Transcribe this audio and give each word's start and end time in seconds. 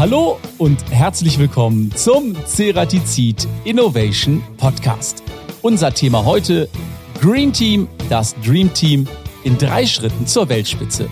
Hallo 0.00 0.38
und 0.56 0.82
herzlich 0.90 1.38
willkommen 1.38 1.92
zum 1.94 2.34
Ceratizid 2.46 3.46
Innovation 3.64 4.42
Podcast. 4.56 5.22
Unser 5.60 5.92
Thema 5.92 6.24
heute 6.24 6.70
Green 7.20 7.52
Team, 7.52 7.86
das 8.08 8.34
Dream 8.42 8.72
Team 8.72 9.06
in 9.44 9.58
drei 9.58 9.84
Schritten 9.84 10.26
zur 10.26 10.48
Weltspitze. 10.48 11.06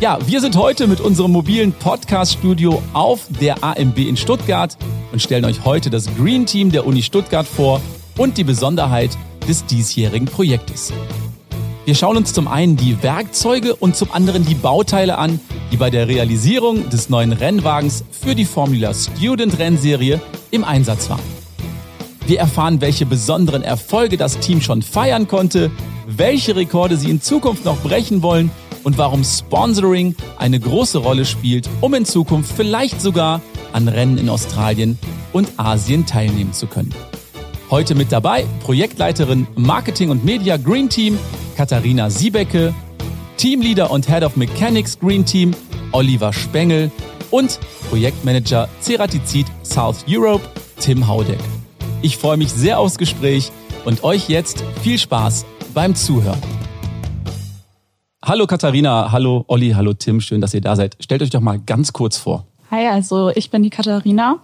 Ja, 0.00 0.18
wir 0.26 0.40
sind 0.40 0.56
heute 0.56 0.86
mit 0.86 1.02
unserem 1.02 1.32
mobilen 1.32 1.74
Podcast-Studio 1.74 2.82
auf 2.94 3.26
der 3.38 3.62
AMB 3.62 3.98
in 3.98 4.16
Stuttgart 4.16 4.78
und 5.12 5.20
stellen 5.20 5.44
euch 5.44 5.66
heute 5.66 5.90
das 5.90 6.06
Green 6.16 6.46
Team 6.46 6.72
der 6.72 6.86
Uni 6.86 7.02
Stuttgart 7.02 7.46
vor 7.46 7.82
und 8.16 8.38
die 8.38 8.44
Besonderheit 8.44 9.10
des 9.46 9.66
diesjährigen 9.66 10.26
Projektes. 10.26 10.90
Wir 11.84 11.94
schauen 11.94 12.16
uns 12.16 12.32
zum 12.32 12.48
einen 12.48 12.78
die 12.78 13.02
Werkzeuge 13.02 13.76
und 13.76 13.94
zum 13.94 14.10
anderen 14.10 14.46
die 14.46 14.54
Bauteile 14.54 15.18
an, 15.18 15.38
die 15.70 15.76
bei 15.76 15.90
der 15.90 16.08
Realisierung 16.08 16.88
des 16.90 17.08
neuen 17.08 17.32
Rennwagens 17.32 18.04
für 18.10 18.34
die 18.34 18.44
Formula 18.44 18.92
Student 18.94 19.58
Rennserie 19.58 20.20
im 20.50 20.64
Einsatz 20.64 21.08
waren. 21.10 21.20
Wir 22.26 22.38
erfahren, 22.38 22.80
welche 22.80 23.06
besonderen 23.06 23.62
Erfolge 23.62 24.16
das 24.16 24.38
Team 24.38 24.60
schon 24.60 24.82
feiern 24.82 25.28
konnte, 25.28 25.70
welche 26.06 26.56
Rekorde 26.56 26.96
sie 26.96 27.10
in 27.10 27.20
Zukunft 27.20 27.64
noch 27.64 27.78
brechen 27.78 28.22
wollen 28.22 28.50
und 28.84 28.98
warum 28.98 29.24
Sponsoring 29.24 30.14
eine 30.38 30.60
große 30.60 30.98
Rolle 30.98 31.24
spielt, 31.24 31.68
um 31.80 31.94
in 31.94 32.04
Zukunft 32.04 32.52
vielleicht 32.56 33.00
sogar 33.00 33.40
an 33.72 33.88
Rennen 33.88 34.18
in 34.18 34.28
Australien 34.28 34.98
und 35.32 35.48
Asien 35.56 36.06
teilnehmen 36.06 36.52
zu 36.52 36.66
können. 36.66 36.94
Heute 37.70 37.94
mit 37.94 38.10
dabei 38.10 38.46
Projektleiterin 38.64 39.46
Marketing 39.54 40.10
und 40.10 40.24
Media 40.24 40.56
Green 40.56 40.88
Team 40.88 41.18
Katharina 41.56 42.10
Siebecke, 42.10 42.74
Teamleader 43.36 43.90
und 43.90 44.08
Head 44.08 44.22
of 44.22 44.36
Mechanics 44.36 44.98
Green 44.98 45.24
Team 45.24 45.54
Oliver 45.92 46.32
Spengel 46.32 46.90
und 47.30 47.58
Projektmanager 47.88 48.68
Ceratizid 48.80 49.46
South 49.64 50.04
Europe 50.08 50.44
Tim 50.78 51.06
Haudeck. 51.06 51.40
Ich 52.02 52.16
freue 52.16 52.36
mich 52.36 52.52
sehr 52.52 52.78
aufs 52.78 52.98
Gespräch 52.98 53.52
und 53.84 54.04
euch 54.04 54.28
jetzt 54.28 54.62
viel 54.82 54.98
Spaß 54.98 55.44
beim 55.74 55.94
Zuhören. 55.94 56.40
Hallo 58.22 58.46
Katharina, 58.46 59.10
hallo 59.12 59.44
Olli, 59.48 59.70
hallo 59.70 59.92
Tim, 59.94 60.20
schön, 60.20 60.40
dass 60.40 60.54
ihr 60.54 60.60
da 60.60 60.76
seid. 60.76 60.96
Stellt 61.00 61.22
euch 61.22 61.30
doch 61.30 61.40
mal 61.40 61.58
ganz 61.58 61.92
kurz 61.92 62.16
vor. 62.16 62.46
Hi, 62.70 62.86
also 62.86 63.30
ich 63.34 63.50
bin 63.50 63.62
die 63.62 63.70
Katharina. 63.70 64.38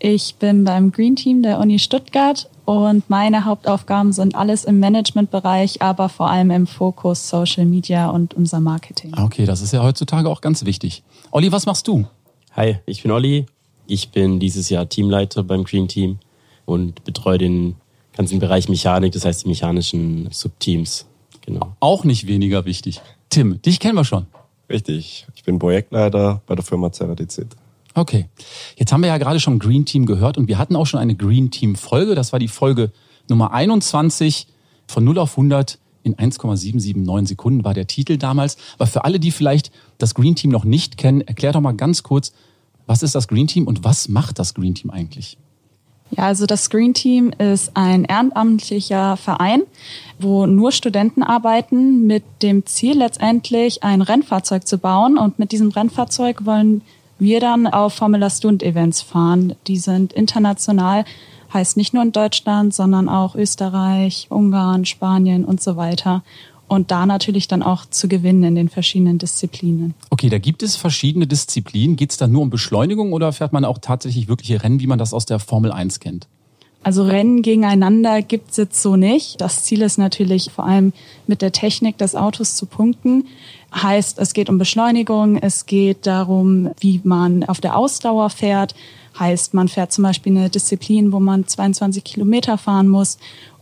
Ich 0.00 0.36
bin 0.36 0.64
beim 0.64 0.92
Green 0.92 1.16
Team 1.16 1.42
der 1.42 1.58
Uni 1.58 1.78
Stuttgart 1.78 2.48
und 2.68 3.08
meine 3.08 3.46
Hauptaufgaben 3.46 4.12
sind 4.12 4.34
alles 4.34 4.66
im 4.66 4.78
Managementbereich, 4.78 5.80
aber 5.80 6.10
vor 6.10 6.28
allem 6.28 6.50
im 6.50 6.66
Fokus 6.66 7.26
Social 7.26 7.64
Media 7.64 8.10
und 8.10 8.34
unser 8.34 8.60
Marketing. 8.60 9.14
Okay, 9.16 9.46
das 9.46 9.62
ist 9.62 9.72
ja 9.72 9.82
heutzutage 9.82 10.28
auch 10.28 10.42
ganz 10.42 10.66
wichtig. 10.66 11.02
Olli, 11.30 11.50
was 11.50 11.64
machst 11.64 11.88
du? 11.88 12.06
Hi, 12.54 12.76
ich 12.84 13.02
bin 13.02 13.10
Olli. 13.10 13.46
Ich 13.86 14.10
bin 14.10 14.38
dieses 14.38 14.68
Jahr 14.68 14.86
Teamleiter 14.86 15.44
beim 15.44 15.64
Green 15.64 15.88
Team 15.88 16.18
und 16.66 17.04
betreue 17.04 17.38
den 17.38 17.76
ganzen 18.14 18.38
Bereich 18.38 18.68
Mechanik, 18.68 19.12
das 19.12 19.24
heißt 19.24 19.44
die 19.44 19.48
mechanischen 19.48 20.28
Subteams. 20.30 21.06
Genau. 21.46 21.74
Auch 21.80 22.04
nicht 22.04 22.26
weniger 22.26 22.66
wichtig. 22.66 23.00
Tim, 23.30 23.62
dich 23.62 23.80
kennen 23.80 23.94
wir 23.94 24.04
schon. 24.04 24.26
Richtig. 24.68 25.26
Ich 25.34 25.42
bin 25.42 25.58
Projektleiter 25.58 26.42
bei 26.46 26.54
der 26.54 26.64
Firma 26.64 26.92
Ceratizid. 26.92 27.46
Okay. 27.98 28.26
Jetzt 28.76 28.92
haben 28.92 29.00
wir 29.00 29.08
ja 29.08 29.18
gerade 29.18 29.40
schon 29.40 29.58
Green 29.58 29.84
Team 29.84 30.06
gehört 30.06 30.38
und 30.38 30.46
wir 30.46 30.56
hatten 30.56 30.76
auch 30.76 30.86
schon 30.86 31.00
eine 31.00 31.16
Green 31.16 31.50
Team 31.50 31.74
Folge. 31.74 32.14
Das 32.14 32.32
war 32.32 32.38
die 32.38 32.46
Folge 32.46 32.92
Nummer 33.28 33.52
21 33.52 34.46
von 34.86 35.02
0 35.02 35.18
auf 35.18 35.32
100 35.32 35.78
in 36.04 36.16
1,779 36.16 37.28
Sekunden 37.28 37.64
war 37.64 37.74
der 37.74 37.88
Titel 37.88 38.16
damals. 38.16 38.56
Aber 38.74 38.86
für 38.86 39.04
alle, 39.04 39.18
die 39.18 39.32
vielleicht 39.32 39.72
das 39.98 40.14
Green 40.14 40.36
Team 40.36 40.50
noch 40.50 40.64
nicht 40.64 40.96
kennen, 40.96 41.22
erklär 41.22 41.52
doch 41.52 41.60
mal 41.60 41.72
ganz 41.72 42.04
kurz, 42.04 42.32
was 42.86 43.02
ist 43.02 43.16
das 43.16 43.26
Green 43.26 43.48
Team 43.48 43.66
und 43.66 43.82
was 43.82 44.08
macht 44.08 44.38
das 44.38 44.54
Green 44.54 44.76
Team 44.76 44.90
eigentlich? 44.90 45.36
Ja, 46.10 46.24
also 46.24 46.46
das 46.46 46.70
Green 46.70 46.94
Team 46.94 47.32
ist 47.36 47.76
ein 47.76 48.04
ehrenamtlicher 48.04 49.16
Verein, 49.16 49.62
wo 50.18 50.46
nur 50.46 50.72
Studenten 50.72 51.22
arbeiten 51.22 52.06
mit 52.06 52.22
dem 52.42 52.64
Ziel 52.64 52.96
letztendlich 52.96 53.82
ein 53.82 54.00
Rennfahrzeug 54.00 54.66
zu 54.66 54.78
bauen. 54.78 55.18
Und 55.18 55.38
mit 55.38 55.52
diesem 55.52 55.70
Rennfahrzeug 55.70 56.46
wollen 56.46 56.80
wir 57.18 57.40
dann 57.40 57.66
auf 57.66 57.94
Formula 57.94 58.30
Stunt 58.30 58.62
Events 58.62 59.02
fahren. 59.02 59.54
Die 59.66 59.78
sind 59.78 60.12
international, 60.12 61.04
heißt 61.52 61.76
nicht 61.76 61.94
nur 61.94 62.02
in 62.02 62.12
Deutschland, 62.12 62.74
sondern 62.74 63.08
auch 63.08 63.34
Österreich, 63.34 64.26
Ungarn, 64.30 64.84
Spanien 64.84 65.44
und 65.44 65.60
so 65.60 65.76
weiter. 65.76 66.22
Und 66.68 66.90
da 66.90 67.06
natürlich 67.06 67.48
dann 67.48 67.62
auch 67.62 67.86
zu 67.86 68.08
gewinnen 68.08 68.44
in 68.44 68.54
den 68.54 68.68
verschiedenen 68.68 69.16
Disziplinen. 69.16 69.94
Okay, 70.10 70.28
da 70.28 70.38
gibt 70.38 70.62
es 70.62 70.76
verschiedene 70.76 71.26
Disziplinen. 71.26 71.96
Geht 71.96 72.10
es 72.10 72.18
da 72.18 72.26
nur 72.26 72.42
um 72.42 72.50
Beschleunigung 72.50 73.14
oder 73.14 73.32
fährt 73.32 73.54
man 73.54 73.64
auch 73.64 73.78
tatsächlich 73.78 74.28
wirkliche 74.28 74.62
Rennen, 74.62 74.78
wie 74.78 74.86
man 74.86 74.98
das 74.98 75.14
aus 75.14 75.24
der 75.24 75.38
Formel 75.38 75.72
1 75.72 75.98
kennt? 76.00 76.28
Also 76.82 77.02
Rennen 77.02 77.42
gegeneinander 77.42 78.22
gibt's 78.22 78.56
jetzt 78.56 78.80
so 78.80 78.96
nicht. 78.96 79.40
Das 79.40 79.64
Ziel 79.64 79.82
ist 79.82 79.98
natürlich 79.98 80.50
vor 80.50 80.64
allem 80.64 80.92
mit 81.26 81.42
der 81.42 81.52
Technik 81.52 81.98
des 81.98 82.14
Autos 82.14 82.54
zu 82.54 82.66
punkten. 82.66 83.24
Heißt, 83.74 84.18
es 84.18 84.32
geht 84.32 84.48
um 84.48 84.58
Beschleunigung, 84.58 85.36
es 85.36 85.66
geht 85.66 86.06
darum, 86.06 86.70
wie 86.80 87.00
man 87.04 87.44
auf 87.44 87.60
der 87.60 87.76
Ausdauer 87.76 88.30
fährt. 88.30 88.74
Heißt, 89.18 89.52
man 89.52 89.68
fährt 89.68 89.92
zum 89.92 90.04
Beispiel 90.04 90.36
eine 90.36 90.48
Disziplin, 90.48 91.12
wo 91.12 91.20
man 91.20 91.46
22 91.46 92.04
Kilometer 92.04 92.56
fahren 92.56 92.88
muss 92.88 93.18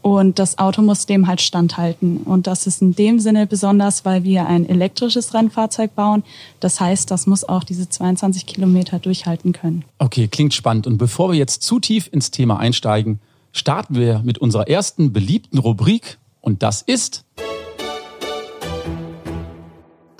und 0.06 0.39
das 0.39 0.59
Auto 0.59 0.83
muss 0.83 1.06
dem 1.06 1.27
halt 1.27 1.41
standhalten. 1.41 2.19
Und 2.19 2.47
das 2.47 2.69
ist 2.69 2.81
in 2.81 2.94
dem 2.94 3.19
Sinne 3.19 3.49
besonders, 3.49 4.05
weil 4.05 4.22
wir 4.22 4.47
ein 4.47 4.65
elektrisches 4.69 5.34
Rennfahrzeug 5.34 5.97
bauen. 5.97 6.23
Das 6.61 6.78
heißt, 6.78 7.11
das 7.11 7.27
muss 7.27 7.43
auch 7.43 7.65
diese 7.65 7.88
22 7.88 8.47
Kilometer 8.47 9.00
durchhalten 9.00 9.53
können. 9.53 9.84
Okay, 9.99 10.28
klingt 10.28 10.55
spannend. 10.55 10.87
Und 10.87 10.99
bevor 10.99 11.33
wir 11.33 11.37
jetzt 11.37 11.65
zu 11.65 11.81
tief 11.81 12.09
ins 12.12 12.31
Thema 12.31 12.61
einsteigen, 12.61 13.19
starten 13.50 13.97
wir 13.97 14.21
mit 14.21 14.38
unserer 14.38 14.69
ersten 14.69 15.12
beliebten 15.12 15.59
Rubrik. 15.59 16.19
Und 16.41 16.62
das 16.62 16.83
ist 16.83 17.25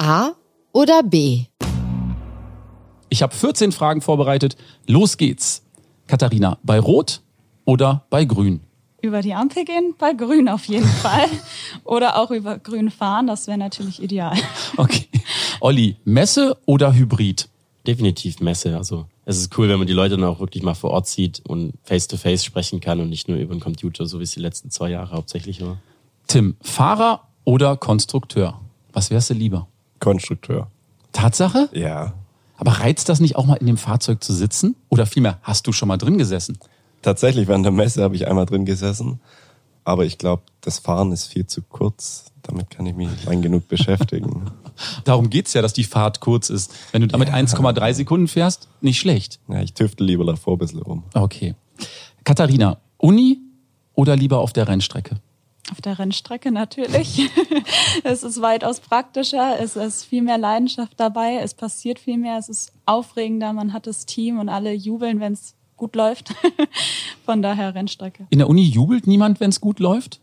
A 0.07 0.37
oder 0.73 1.03
B? 1.03 1.47
Ich 3.09 3.23
habe 3.23 3.35
14 3.35 3.73
Fragen 3.73 4.01
vorbereitet. 4.01 4.57
Los 4.87 5.17
geht's. 5.17 5.65
Katharina, 6.07 6.59
bei 6.63 6.79
Rot 6.79 7.23
oder 7.65 8.07
bei 8.09 8.25
Grün? 8.25 8.61
über 9.03 9.21
die 9.21 9.35
Ampel 9.35 9.65
gehen, 9.65 9.95
bei 9.99 10.13
Grün 10.15 10.49
auf 10.49 10.67
jeden 10.67 10.87
Fall. 11.03 11.27
oder 11.83 12.19
auch 12.19 12.31
über 12.31 12.57
Grün 12.59 12.93
fahren, 12.93 13.27
das 13.27 13.49
wäre 13.49 13.59
natürlich 13.59 14.01
ideal. 14.01 14.37
Okay. 14.77 15.09
Olli, 15.61 15.97
Messe 16.05 16.57
oder 16.67 16.95
Hybrid? 16.95 17.49
Definitiv 17.85 18.41
Messe. 18.41 18.77
Also 18.77 19.07
es 19.25 19.39
ist 19.39 19.59
cool, 19.59 19.69
wenn 19.69 19.79
man 19.79 19.89
die 19.89 19.93
Leute 19.93 20.17
dann 20.17 20.25
auch 20.25 20.39
wirklich 20.39 20.63
mal 20.63 20.75
vor 20.75 20.91
Ort 20.91 21.09
sieht 21.09 21.43
und 21.49 21.75
face-to-face 21.83 22.43
-face 22.43 22.45
sprechen 22.45 22.79
kann 22.81 23.01
und 23.01 23.09
nicht 23.11 23.27
nur 23.29 23.39
über 23.39 23.55
den 23.55 23.61
Computer, 23.61 24.07
so 24.07 24.21
wie 24.21 24.25
es 24.25 24.31
die 24.31 24.41
letzten 24.41 24.71
zwei 24.71 24.91
Jahre 24.91 25.17
hauptsächlich 25.17 25.61
war. 25.63 25.79
Tim, 26.29 26.57
Fahrer 26.61 27.27
oder 27.45 27.77
Konstrukteur? 27.77 28.61
Was 28.93 29.11
wärst 29.11 29.31
du 29.31 29.35
lieber? 29.35 29.67
Konstrukteur. 30.01 30.71
Tatsache? 31.13 31.69
Ja. 31.73 32.15
Aber 32.59 32.73
reizt 32.73 33.09
das 33.09 33.21
nicht 33.21 33.37
auch 33.37 33.47
mal 33.47 33.57
in 33.57 33.67
dem 33.67 33.77
Fahrzeug 33.77 34.23
zu 34.23 34.33
sitzen? 34.33 34.77
Oder 34.89 35.07
vielmehr, 35.07 35.39
hast 35.43 35.67
du 35.67 35.73
schon 35.73 35.89
mal 35.89 35.97
drin 35.97 36.19
gesessen? 36.19 36.59
Tatsächlich, 37.03 37.49
während 37.49 37.65
der 37.65 37.73
Messe 37.73 38.03
habe 38.03 38.17
ich 38.17 38.27
einmal 38.27 38.47
drin 38.47 38.65
gesessen. 38.65 39.21
Aber 39.85 40.05
ich 40.05 40.19
glaube, 40.19 40.43
das 40.63 40.79
Fahren 40.79 41.13
ist 41.13 41.27
viel 41.27 41.47
zu 41.47 41.63
kurz. 41.63 42.33
Damit 42.43 42.71
kann 42.71 42.87
ich 42.87 42.95
mich 42.95 43.09
lang 43.25 43.43
genug 43.43 43.69
beschäftigen. 43.69 44.51
Darum 45.05 45.31
geht's 45.31 45.53
ja, 45.53 45.63
dass 45.63 45.73
die 45.73 45.85
Fahrt 45.85 46.21
kurz 46.21 46.51
ist. 46.51 46.73
Wenn 46.93 47.03
du 47.03 47.09
damit 47.09 47.29
ja. 47.29 47.35
1,3 47.35 47.95
Sekunden 47.95 48.29
fährst, 48.29 48.69
nicht 48.81 48.99
schlecht. 48.99 49.39
Ja, 49.49 49.61
ich 49.61 49.75
tüfte 49.75 50.03
lieber 50.05 50.25
davor 50.25 50.55
ein 50.55 50.59
bisschen 50.59 50.83
rum. 50.83 51.05
Okay. 51.15 51.55
Katharina, 52.25 52.79
Uni 52.99 53.39
oder 53.95 54.17
lieber 54.17 54.39
auf 54.41 54.53
der 54.53 54.67
Rennstrecke? 54.67 55.21
Auf 55.73 55.81
der 55.81 55.99
Rennstrecke 55.99 56.53
natürlich. 56.53 57.29
es 58.05 58.23
ist 58.23 58.41
weitaus 58.41 58.81
praktischer, 58.81 59.59
es 59.59 59.75
ist 59.75 60.05
viel 60.05 60.23
mehr 60.23 60.39
Leidenschaft 60.39 60.93
dabei, 60.99 61.41
es 61.43 61.55
passiert 61.55 61.99
viel 61.99 62.19
mehr, 62.19 62.39
es 62.39 62.49
ist 62.49 62.73
aufregender, 62.87 63.53
man 63.53 63.73
hat 63.73 63.87
das 63.87 64.07
Team 64.07 64.39
und 64.39 64.49
alle 64.49 64.73
jubeln, 64.73 65.19
wenn 65.19 65.33
es 65.33 65.55
gut 65.77 65.97
läuft. 65.97 66.35
Von 67.25 67.43
daher 67.43 67.75
Rennstrecke. 67.75 68.27
In 68.31 68.39
der 68.39 68.49
Uni 68.49 68.63
jubelt 68.63 69.07
niemand, 69.07 69.41
wenn 69.41 69.51
es 69.51 69.61
gut 69.61 69.81
läuft? 69.81 70.21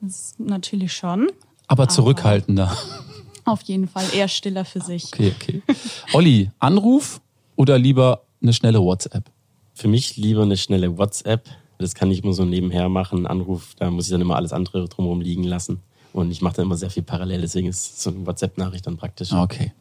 Das 0.00 0.34
natürlich 0.38 0.92
schon. 0.92 1.28
Aber 1.68 1.88
zurückhaltender. 1.88 2.70
Aber 2.70 3.14
auf 3.44 3.62
jeden 3.62 3.88
Fall 3.88 4.04
eher 4.12 4.28
stiller 4.28 4.64
für 4.64 4.80
sich. 4.80 5.06
Okay, 5.06 5.32
okay. 5.34 5.62
Olli, 6.12 6.50
Anruf 6.58 7.20
oder 7.56 7.78
lieber 7.78 8.22
eine 8.42 8.52
schnelle 8.52 8.80
WhatsApp? 8.80 9.30
Für 9.74 9.88
mich 9.88 10.16
lieber 10.16 10.42
eine 10.42 10.56
schnelle 10.56 10.96
WhatsApp. 10.96 11.48
Das 11.78 11.94
kann 11.94 12.10
ich 12.10 12.22
immer 12.22 12.32
so 12.32 12.44
nebenher 12.44 12.88
machen. 12.88 13.26
Anruf, 13.26 13.74
da 13.76 13.90
muss 13.90 14.06
ich 14.06 14.10
dann 14.12 14.20
immer 14.20 14.36
alles 14.36 14.52
andere 14.52 14.88
drumherum 14.88 15.20
liegen 15.20 15.44
lassen. 15.44 15.82
Und 16.12 16.30
ich 16.30 16.40
mache 16.42 16.56
da 16.56 16.62
immer 16.62 16.76
sehr 16.76 16.90
viel 16.90 17.02
parallel, 17.02 17.40
deswegen 17.40 17.66
ist 17.68 18.00
so 18.00 18.10
eine 18.10 18.24
WhatsApp-Nachricht 18.24 18.86
dann 18.86 18.96
praktisch. 18.96 19.32
Okay. 19.32 19.72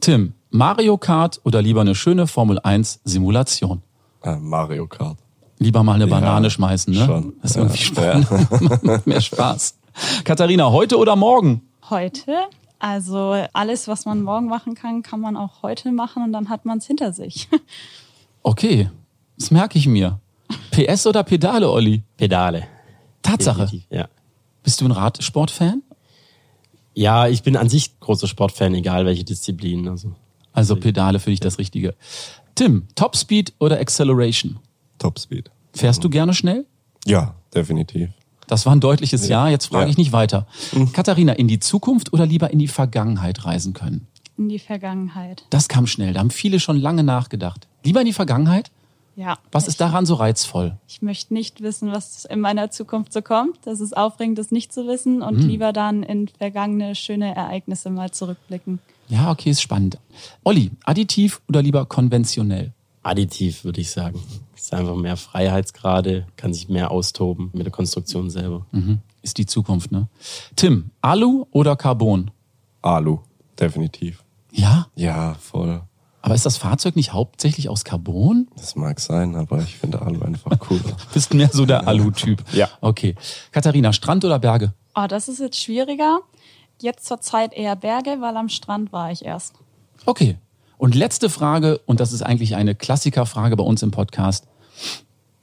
Tim, 0.00 0.34
Mario 0.50 0.98
Kart 0.98 1.40
oder 1.44 1.62
lieber 1.62 1.80
eine 1.80 1.94
schöne 1.94 2.26
Formel 2.26 2.58
1 2.58 3.00
Simulation? 3.04 3.82
Äh, 4.22 4.36
Mario 4.36 4.86
Kart. 4.88 5.18
Lieber 5.58 5.82
mal 5.82 5.94
eine 5.94 6.06
Banane 6.06 6.50
schmeißen, 6.50 6.92
ne? 6.92 7.06
Schon. 7.06 7.32
Das 7.40 7.52
ist 7.52 7.56
irgendwie 7.56 7.78
spannend. 7.78 8.28
Ja. 8.30 8.78
Macht 8.82 9.06
mehr 9.06 9.20
Spaß. 9.20 9.78
Katharina, 10.24 10.70
heute 10.70 10.98
oder 10.98 11.16
morgen? 11.16 11.62
Heute, 11.88 12.32
Also 12.78 13.34
alles, 13.54 13.88
was 13.88 14.04
man 14.04 14.22
morgen 14.22 14.48
machen 14.48 14.74
kann, 14.74 15.02
kann 15.02 15.20
man 15.20 15.36
auch 15.36 15.62
heute 15.62 15.92
machen 15.92 16.24
und 16.24 16.32
dann 16.32 16.50
hat 16.50 16.66
man 16.66 16.78
es 16.78 16.86
hinter 16.86 17.12
sich. 17.12 17.48
Okay, 18.42 18.88
das 19.36 19.50
merke 19.50 19.76
ich 19.76 19.88
mir. 19.88 20.20
PS 20.70 21.06
oder 21.06 21.22
Pedale, 21.22 21.70
Olli? 21.70 22.02
Pedale. 22.16 22.64
Tatsache. 23.22 23.62
Definitiv, 23.62 23.86
Ja. 23.90 24.08
Bist 24.62 24.80
du 24.80 24.84
ein 24.84 24.90
Radsportfan? 24.92 25.82
Ja, 26.94 27.28
ich 27.28 27.42
bin 27.42 27.56
an 27.56 27.68
sich 27.68 27.98
großer 28.00 28.26
Sportfan, 28.26 28.74
egal 28.74 29.04
welche 29.06 29.24
Disziplin. 29.24 29.88
Also 29.88 30.12
Also 30.52 30.76
Pedale 30.76 31.18
für 31.18 31.30
dich 31.30 31.40
das 31.40 31.58
Richtige. 31.58 31.94
Tim, 32.54 32.88
Topspeed 32.94 33.52
oder 33.60 33.78
Acceleration? 33.78 34.58
Topspeed. 34.98 35.50
Fährst 35.74 36.02
du 36.02 36.08
gerne 36.08 36.32
schnell? 36.32 36.64
Ja, 37.04 37.34
definitiv. 37.54 38.08
Das 38.46 38.64
war 38.64 38.74
ein 38.74 38.80
deutliches 38.80 39.28
Ja, 39.28 39.48
jetzt 39.48 39.66
frage 39.66 39.84
Ja. 39.84 39.90
ich 39.90 39.98
nicht 39.98 40.12
weiter. 40.12 40.46
Katharina, 40.92 41.32
in 41.34 41.48
die 41.48 41.58
Zukunft 41.60 42.12
oder 42.12 42.24
lieber 42.24 42.50
in 42.50 42.58
die 42.58 42.68
Vergangenheit 42.68 43.44
reisen 43.44 43.74
können? 43.74 44.06
In 44.38 44.48
die 44.48 44.58
Vergangenheit. 44.58 45.44
Das 45.50 45.68
kam 45.68 45.86
schnell, 45.86 46.14
da 46.14 46.20
haben 46.20 46.30
viele 46.30 46.60
schon 46.60 46.76
lange 46.78 47.02
nachgedacht. 47.02 47.66
Lieber 47.84 48.00
in 48.00 48.06
die 48.06 48.12
Vergangenheit? 48.12 48.70
Ja. 49.16 49.38
Was 49.50 49.64
ich, 49.64 49.70
ist 49.70 49.80
daran 49.80 50.06
so 50.06 50.14
reizvoll? 50.14 50.76
Ich 50.86 51.02
möchte 51.02 51.32
nicht 51.34 51.62
wissen, 51.62 51.90
was 51.90 52.24
in 52.26 52.40
meiner 52.40 52.70
Zukunft 52.70 53.12
so 53.12 53.22
kommt. 53.22 53.58
Das 53.64 53.80
ist 53.80 53.96
aufregend, 53.96 54.38
das 54.38 54.50
nicht 54.50 54.72
zu 54.72 54.86
wissen 54.86 55.22
und 55.22 55.40
Hm. 55.40 55.48
lieber 55.48 55.72
dann 55.72 56.02
in 56.02 56.28
vergangene 56.28 56.94
schöne 56.94 57.34
Ereignisse 57.34 57.88
mal 57.90 58.10
zurückblicken. 58.10 58.78
Ja, 59.08 59.30
okay, 59.30 59.50
ist 59.50 59.62
spannend. 59.62 59.98
Olli, 60.44 60.70
additiv 60.84 61.40
oder 61.48 61.62
lieber 61.62 61.86
konventionell? 61.86 62.72
additiv, 63.02 63.62
würde 63.62 63.80
ich 63.80 63.92
sagen. 63.92 64.20
Ist 64.56 64.74
einfach 64.74 64.96
mehr 64.96 65.16
Freiheitsgrade, 65.16 66.26
kann 66.36 66.52
sich 66.52 66.68
mehr 66.68 66.90
austoben 66.90 67.50
mit 67.52 67.64
der 67.64 67.70
Konstruktion 67.72 68.30
selber. 68.30 68.66
Mhm. 68.72 68.98
Ist 69.22 69.38
die 69.38 69.46
Zukunft, 69.46 69.92
ne? 69.92 70.08
Tim, 70.56 70.90
Alu 71.02 71.46
oder 71.52 71.76
Carbon? 71.76 72.32
Alu, 72.82 73.20
definitiv. 73.60 74.24
Ja, 74.50 74.88
Ja, 74.96 75.34
voll. 75.34 75.82
Aber 76.26 76.34
ist 76.34 76.44
das 76.44 76.56
Fahrzeug 76.56 76.96
nicht 76.96 77.12
hauptsächlich 77.12 77.68
aus 77.68 77.84
Carbon? 77.84 78.48
Das 78.56 78.74
mag 78.74 78.98
sein, 78.98 79.36
aber 79.36 79.60
ich 79.62 79.76
finde 79.76 80.02
Alu 80.02 80.20
einfach 80.22 80.58
cooler. 80.58 80.96
Bist 81.14 81.32
mehr 81.32 81.50
so 81.52 81.64
der 81.66 81.86
Alu-Typ. 81.86 82.42
Ja. 82.52 82.68
Okay. 82.80 83.14
Katharina, 83.52 83.92
Strand 83.92 84.24
oder 84.24 84.40
Berge? 84.40 84.74
Oh, 84.96 85.06
das 85.08 85.28
ist 85.28 85.38
jetzt 85.38 85.60
schwieriger. 85.62 86.18
Jetzt 86.82 87.06
zur 87.06 87.20
Zeit 87.20 87.54
eher 87.54 87.76
Berge, 87.76 88.16
weil 88.20 88.36
am 88.36 88.48
Strand 88.48 88.92
war 88.92 89.12
ich 89.12 89.24
erst. 89.24 89.54
Okay. 90.04 90.36
Und 90.78 90.96
letzte 90.96 91.30
Frage, 91.30 91.78
und 91.86 92.00
das 92.00 92.12
ist 92.12 92.22
eigentlich 92.22 92.56
eine 92.56 92.74
Klassikerfrage 92.74 93.54
bei 93.54 93.62
uns 93.64 93.82
im 93.84 93.92
Podcast. 93.92 94.48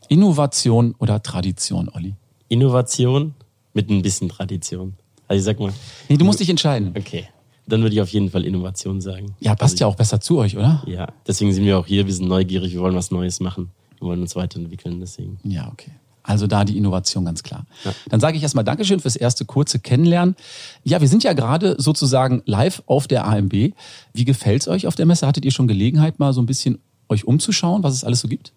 Innovation 0.10 0.96
oder 1.00 1.24
Tradition, 1.24 1.90
Olli? 1.94 2.16
Innovation 2.50 3.36
mit 3.74 3.90
ein 3.90 4.02
bisschen 4.02 4.28
Tradition. 4.28 4.96
Also 5.30 5.40
ich 5.40 5.46
sag 5.46 5.60
mal, 5.62 5.72
Nee, 6.10 6.18
du 6.18 6.26
musst 6.26 6.42
dich 6.42 6.50
entscheiden. 6.50 6.94
okay, 6.98 7.30
dann 7.66 7.82
würde 7.82 7.96
ich 7.96 8.02
auf 8.02 8.10
jeden 8.10 8.30
Fall 8.30 8.44
Innovation 8.46 9.02
sagen. 9.02 9.36
Ja, 9.40 9.56
passt 9.56 9.80
ja 9.80 9.88
auch 9.88 9.96
besser 9.96 10.20
zu 10.20 10.38
euch, 10.38 10.58
oder? 10.58 10.84
Ja, 10.86 11.08
deswegen 11.28 11.54
sind 11.54 11.66
wir 11.66 11.78
auch 11.78 11.88
hier, 11.88 12.06
wir 12.06 12.14
sind 12.14 12.28
neugierig, 12.28 12.74
wir 12.74 12.82
wollen 12.82 12.96
was 12.96 13.12
Neues 13.12 13.40
machen. 13.40 13.72
Wir 14.00 14.08
wollen 14.08 14.22
uns 14.22 14.36
weiterentwickeln, 14.36 15.00
deswegen. 15.00 15.40
Ja, 15.44 15.70
okay. 15.72 15.92
Also 16.24 16.48
da 16.48 16.64
die 16.64 16.78
Innovation 16.78 17.26
ganz 17.26 17.44
klar. 17.44 17.66
Dann 18.10 18.22
sage 18.22 18.38
ich 18.38 18.44
erstmal 18.44 18.64
Dankeschön 18.64 19.02
fürs 19.02 19.18
erste 19.18 19.44
kurze 19.44 19.80
Kennenlernen. 19.80 20.36
Ja, 20.84 21.02
wir 21.02 21.10
sind 21.10 21.24
ja 21.24 21.34
gerade 21.34 21.76
sozusagen 21.78 22.42
live 22.46 22.82
auf 22.86 23.08
der 23.08 23.28
AMB. 23.28 23.74
Wie 24.14 24.26
gefällt's 24.26 24.70
euch 24.70 24.88
auf 24.88 24.96
der 24.96 25.06
Messe? 25.06 25.28
Hattet 25.28 25.44
ihr 25.44 25.52
schon 25.52 25.68
Gelegenheit, 25.68 26.20
mal 26.20 26.32
so 26.32 26.42
ein 26.42 26.46
bisschen 26.46 26.80
euch 27.10 27.26
umzuschauen, 27.28 27.84
was 27.84 27.94
es 27.94 28.06
alles 28.06 28.22
so 28.22 28.30
gibt? 28.30 28.54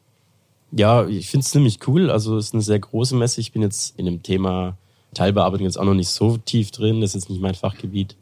Ja, 0.71 1.07
ich 1.07 1.29
finde 1.29 1.45
es 1.45 1.51
ziemlich 1.51 1.81
cool. 1.89 2.11
Also 2.11 2.37
es 2.39 2.47
ist 2.47 2.55
eine 2.55 2.63
sehr 2.63 2.79
große 2.79 3.17
Messe. 3.17 3.41
Ich 3.41 3.53
bin 3.53 3.63
jetzt 3.63 3.99
in 3.99 4.05
dem 4.05 4.23
Thema 4.23 4.77
Teilbearbeitung 5.15 5.67
jetzt 5.67 5.79
auch 5.79 5.85
noch 5.85 5.95
nicht 5.95 6.09
so 6.09 6.37
tief 6.37 6.71
drin. 6.71 7.01
Das 7.01 7.11
ist 7.11 7.23
jetzt 7.23 7.31
nicht 7.31 7.43
mein 7.43 7.55
Fachgebiet. 7.55 8.17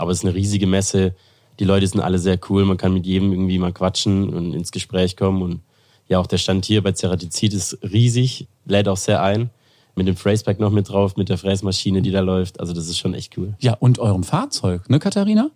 Aber 0.00 0.10
es 0.12 0.18
ist 0.18 0.24
eine 0.24 0.34
riesige 0.34 0.66
Messe. 0.66 1.14
Die 1.58 1.64
Leute 1.64 1.86
sind 1.86 2.00
alle 2.00 2.18
sehr 2.18 2.38
cool. 2.48 2.64
Man 2.64 2.76
kann 2.76 2.92
mit 2.92 3.06
jedem 3.06 3.32
irgendwie 3.32 3.58
mal 3.58 3.72
quatschen 3.72 4.28
und 4.30 4.54
ins 4.54 4.70
Gespräch 4.70 5.16
kommen. 5.16 5.42
Und 5.42 5.60
ja, 6.08 6.18
auch 6.18 6.26
der 6.26 6.38
Stand 6.38 6.64
hier 6.64 6.82
bei 6.82 6.92
Ceratizid 6.92 7.52
ist 7.52 7.78
riesig, 7.82 8.46
lädt 8.64 8.88
auch 8.88 8.96
sehr 8.96 9.22
ein. 9.22 9.50
Mit 9.94 10.06
dem 10.06 10.16
Phraseback 10.16 10.60
noch 10.60 10.70
mit 10.70 10.88
drauf, 10.88 11.16
mit 11.16 11.28
der 11.28 11.38
Fräsmaschine, 11.38 12.02
die 12.02 12.12
da 12.12 12.20
läuft. 12.20 12.60
Also 12.60 12.72
das 12.72 12.86
ist 12.86 12.98
schon 12.98 13.14
echt 13.14 13.36
cool. 13.36 13.54
Ja, 13.58 13.74
und 13.74 13.98
eurem 13.98 14.22
Fahrzeug, 14.22 14.88
ne, 14.88 15.00
Katharina? 15.00 15.50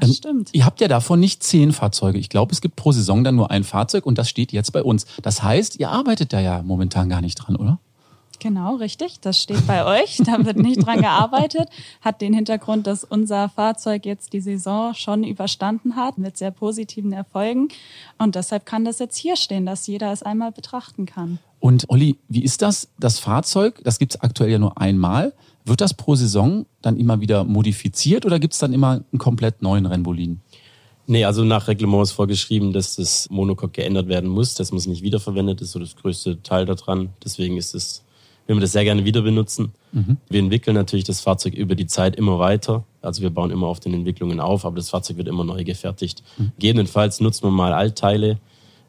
Das 0.00 0.08
Ähm, 0.10 0.14
stimmt. 0.14 0.50
Ihr 0.52 0.64
habt 0.64 0.80
ja 0.80 0.88
davon 0.88 1.20
nicht 1.20 1.42
zehn 1.44 1.72
Fahrzeuge. 1.72 2.18
Ich 2.18 2.28
glaube, 2.28 2.52
es 2.52 2.60
gibt 2.60 2.74
pro 2.76 2.90
Saison 2.92 3.22
dann 3.22 3.36
nur 3.36 3.50
ein 3.50 3.62
Fahrzeug 3.64 4.04
und 4.04 4.18
das 4.18 4.28
steht 4.28 4.52
jetzt 4.52 4.72
bei 4.72 4.82
uns. 4.82 5.06
Das 5.22 5.42
heißt, 5.42 5.78
ihr 5.78 5.90
arbeitet 5.90 6.32
da 6.32 6.40
ja 6.40 6.62
momentan 6.62 7.08
gar 7.08 7.20
nicht 7.20 7.36
dran, 7.36 7.54
oder? 7.56 7.78
Genau, 8.40 8.76
richtig. 8.76 9.20
Das 9.20 9.40
steht 9.40 9.66
bei 9.66 9.84
euch. 9.84 10.18
Da 10.24 10.44
wird 10.44 10.58
nicht 10.58 10.86
dran 10.86 11.00
gearbeitet. 11.00 11.68
Hat 12.00 12.20
den 12.20 12.32
Hintergrund, 12.32 12.86
dass 12.86 13.04
unser 13.04 13.48
Fahrzeug 13.48 14.06
jetzt 14.06 14.32
die 14.32 14.40
Saison 14.40 14.94
schon 14.94 15.24
überstanden 15.24 15.96
hat 15.96 16.18
mit 16.18 16.36
sehr 16.36 16.50
positiven 16.50 17.12
Erfolgen. 17.12 17.68
Und 18.18 18.34
deshalb 18.34 18.66
kann 18.66 18.84
das 18.84 18.98
jetzt 18.98 19.16
hier 19.16 19.36
stehen, 19.36 19.66
dass 19.66 19.86
jeder 19.86 20.12
es 20.12 20.22
einmal 20.22 20.52
betrachten 20.52 21.06
kann. 21.06 21.38
Und 21.60 21.86
Olli, 21.88 22.16
wie 22.28 22.44
ist 22.44 22.62
das? 22.62 22.88
Das 22.98 23.18
Fahrzeug, 23.18 23.80
das 23.82 23.98
gibt's 23.98 24.20
aktuell 24.20 24.50
ja 24.50 24.58
nur 24.58 24.80
einmal. 24.80 25.32
Wird 25.64 25.80
das 25.80 25.94
pro 25.94 26.14
Saison 26.14 26.66
dann 26.80 26.96
immer 26.96 27.20
wieder 27.20 27.44
modifiziert 27.44 28.24
oder 28.24 28.38
gibt's 28.38 28.58
dann 28.58 28.72
immer 28.72 29.02
einen 29.12 29.18
komplett 29.18 29.62
neuen 29.62 29.86
Rennboliden? 29.86 30.40
Nee, 31.10 31.24
also 31.24 31.42
nach 31.42 31.68
Reglement 31.68 32.02
ist 32.02 32.12
vorgeschrieben, 32.12 32.74
dass 32.74 32.96
das 32.96 33.28
Monocoque 33.30 33.72
geändert 33.72 34.08
werden 34.08 34.28
muss. 34.28 34.54
Das 34.54 34.72
muss 34.72 34.86
nicht 34.86 35.02
wiederverwendet, 35.02 35.60
das 35.60 35.68
ist 35.68 35.72
so 35.72 35.78
das 35.78 35.96
größte 35.96 36.42
Teil 36.42 36.66
daran. 36.66 37.08
Deswegen 37.24 37.56
ist 37.56 37.74
es, 37.74 38.04
wenn 38.48 38.56
wir 38.56 38.62
das 38.62 38.72
sehr 38.72 38.82
gerne 38.82 39.04
wieder 39.04 39.20
benutzen. 39.22 39.72
Wir 40.28 40.40
entwickeln 40.40 40.74
natürlich 40.74 41.04
das 41.04 41.20
Fahrzeug 41.20 41.54
über 41.54 41.74
die 41.74 41.86
Zeit 41.86 42.16
immer 42.16 42.38
weiter. 42.38 42.82
Also 43.02 43.22
wir 43.22 43.30
bauen 43.30 43.50
immer 43.50 43.66
auf 43.68 43.78
den 43.78 43.94
Entwicklungen 43.94 44.40
auf, 44.40 44.64
aber 44.64 44.76
das 44.76 44.90
Fahrzeug 44.90 45.18
wird 45.18 45.28
immer 45.28 45.44
neu 45.44 45.62
gefertigt. 45.64 46.22
Gegebenenfalls 46.58 47.20
nutzt 47.20 47.44
man 47.44 47.52
mal 47.52 47.72
Altteile. 47.72 48.38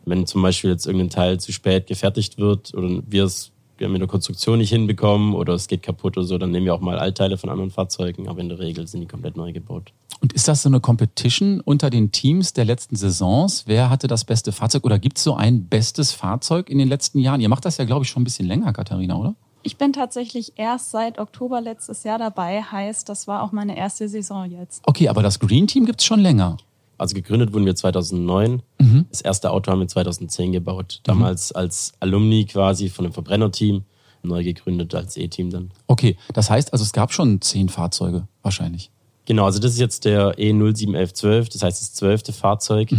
Wenn 0.06 0.26
zum 0.26 0.42
Beispiel 0.42 0.72
jetzt 0.72 0.88
irgendein 0.88 1.10
Teil 1.10 1.40
zu 1.40 1.52
spät 1.52 1.88
gefertigt 1.88 2.38
wird 2.38 2.74
oder 2.74 3.02
wir 3.06 3.26
es 3.26 3.52
mit 3.80 4.02
der 4.02 4.08
Konstruktion 4.08 4.60
nicht 4.60 4.72
hinbekommen 4.72 5.34
oder 5.34 5.54
es 5.54 5.68
geht 5.68 5.84
kaputt 5.84 6.18
oder 6.18 6.26
so, 6.26 6.38
dann 6.38 6.52
nehmen 6.52 6.66
wir 6.66 6.74
auch 6.74 6.82
mal 6.82 6.98
Altteile 6.98 7.38
von 7.38 7.50
anderen 7.50 7.72
Fahrzeugen, 7.72 8.28
aber 8.28 8.40
in 8.40 8.50
der 8.50 8.60
Regel 8.60 8.88
sind 8.88 9.02
die 9.02 9.08
komplett 9.08 9.38
neu 9.38 9.54
gebaut. 9.54 9.94
Und 10.22 10.34
ist 10.34 10.48
das 10.48 10.64
so 10.64 10.70
eine 10.70 10.80
Competition 10.82 11.62
unter 11.62 11.90
den 11.90 12.12
Teams 12.12 12.52
der 12.52 12.66
letzten 12.66 12.96
Saisons? 12.98 13.64
Wer 13.68 13.90
hatte 13.90 14.08
das 14.08 14.26
beste 14.26 14.52
Fahrzeug 14.52 14.84
oder 14.84 15.00
gibt's 15.00 15.24
so 15.24 15.36
ein 15.36 15.66
bestes 15.68 16.12
Fahrzeug 16.12 16.70
in 16.70 16.78
den 16.78 16.90
letzten 16.90 17.20
Jahren? 17.20 17.40
Ihr 17.40 17.50
macht 17.50 17.64
das 17.66 17.78
ja, 17.78 17.86
glaube 17.86 18.04
ich, 18.04 18.10
schon 18.10 18.22
ein 18.22 18.26
bisschen 18.26 18.48
länger, 18.48 18.74
Katharina, 18.74 19.16
oder? 19.16 19.36
Ich 19.62 19.78
bin 19.78 19.94
tatsächlich 19.94 20.54
erst 20.56 20.92
seit 20.92 21.20
Oktober 21.20 21.62
letztes 21.62 22.04
Jahr 22.04 22.18
dabei. 22.18 22.62
Heißt, 22.62 23.10
das 23.10 23.28
war 23.28 23.44
auch 23.44 23.52
meine 23.52 23.78
erste 23.78 24.08
Saison 24.08 24.50
jetzt. 24.50 24.82
Okay, 24.86 25.10
aber 25.10 25.22
das 25.22 25.40
Green 25.40 25.68
Team 25.68 25.86
gibt's 25.86 26.06
schon 26.06 26.20
länger. 26.20 26.58
Also 26.98 27.16
gegründet 27.16 27.54
wurden 27.54 27.66
wir 27.66 27.76
2009. 27.76 28.62
Das 29.10 29.22
erste 29.22 29.52
Auto 29.52 29.72
haben 29.72 29.80
wir 29.80 29.88
2010 29.88 30.52
gebaut. 30.52 31.02
Damals 31.04 31.52
als 31.52 31.94
Alumni 32.00 32.46
quasi 32.46 32.90
von 32.90 33.06
einem 33.06 33.14
Verbrennerteam. 33.14 33.84
Neu 34.22 34.44
gegründet 34.44 34.94
als 34.96 35.16
E-Team 35.16 35.50
dann. 35.50 35.72
Okay, 35.88 36.18
das 36.34 36.50
heißt 36.50 36.74
also, 36.74 36.84
es 36.84 36.92
gab 36.92 37.14
schon 37.14 37.40
zehn 37.40 37.70
Fahrzeuge, 37.70 38.28
wahrscheinlich. 38.42 38.92
Genau, 39.24 39.46
also 39.46 39.60
das 39.60 39.72
ist 39.74 39.80
jetzt 39.80 40.04
der 40.04 40.38
E071112, 40.38 41.54
das 41.54 41.64
heißt 41.64 41.82
das 41.82 41.94
zwölfte 41.94 42.34
Fahrzeug. 42.34 42.90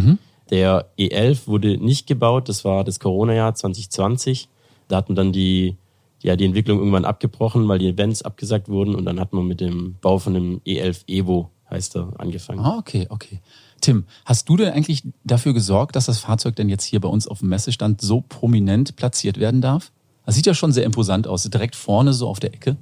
Der 0.49 0.87
E11 0.99 1.46
wurde 1.46 1.76
nicht 1.76 2.06
gebaut, 2.06 2.49
das 2.49 2.64
war 2.64 2.85
das 2.85 3.00
Corona-Jahr 3.00 3.54
2020. 3.54 4.49
Da 4.88 4.96
hatten 4.96 5.14
dann 5.14 5.32
die, 5.32 5.76
ja, 6.22 6.36
die 6.36 6.44
Entwicklung 6.44 6.78
irgendwann 6.78 7.04
abgebrochen, 7.04 7.66
weil 7.68 7.78
die 7.78 7.88
Events 7.88 8.22
abgesagt 8.22 8.68
wurden 8.68 8.94
und 8.94 9.04
dann 9.04 9.18
hat 9.20 9.32
man 9.32 9.46
mit 9.46 9.60
dem 9.60 9.96
Bau 10.00 10.18
von 10.18 10.34
dem 10.34 10.60
E11 10.66 11.08
Evo, 11.08 11.50
heißt 11.70 11.96
er, 11.96 12.12
angefangen. 12.18 12.60
Ah, 12.60 12.76
okay, 12.78 13.06
okay. 13.10 13.40
Tim, 13.80 14.04
hast 14.26 14.48
du 14.48 14.56
denn 14.58 14.72
eigentlich 14.72 15.02
dafür 15.24 15.54
gesorgt, 15.54 15.96
dass 15.96 16.06
das 16.06 16.18
Fahrzeug 16.18 16.56
denn 16.56 16.68
jetzt 16.68 16.84
hier 16.84 17.00
bei 17.00 17.08
uns 17.08 17.26
auf 17.26 17.38
dem 17.38 17.48
Messestand 17.48 18.00
so 18.02 18.20
prominent 18.28 18.96
platziert 18.96 19.38
werden 19.40 19.62
darf? 19.62 19.90
Das 20.26 20.34
sieht 20.34 20.44
ja 20.46 20.52
schon 20.54 20.72
sehr 20.72 20.84
imposant 20.84 21.26
aus, 21.26 21.44
direkt 21.44 21.74
vorne 21.76 22.12
so 22.12 22.28
auf 22.28 22.40
der 22.40 22.52
Ecke. 22.52 22.76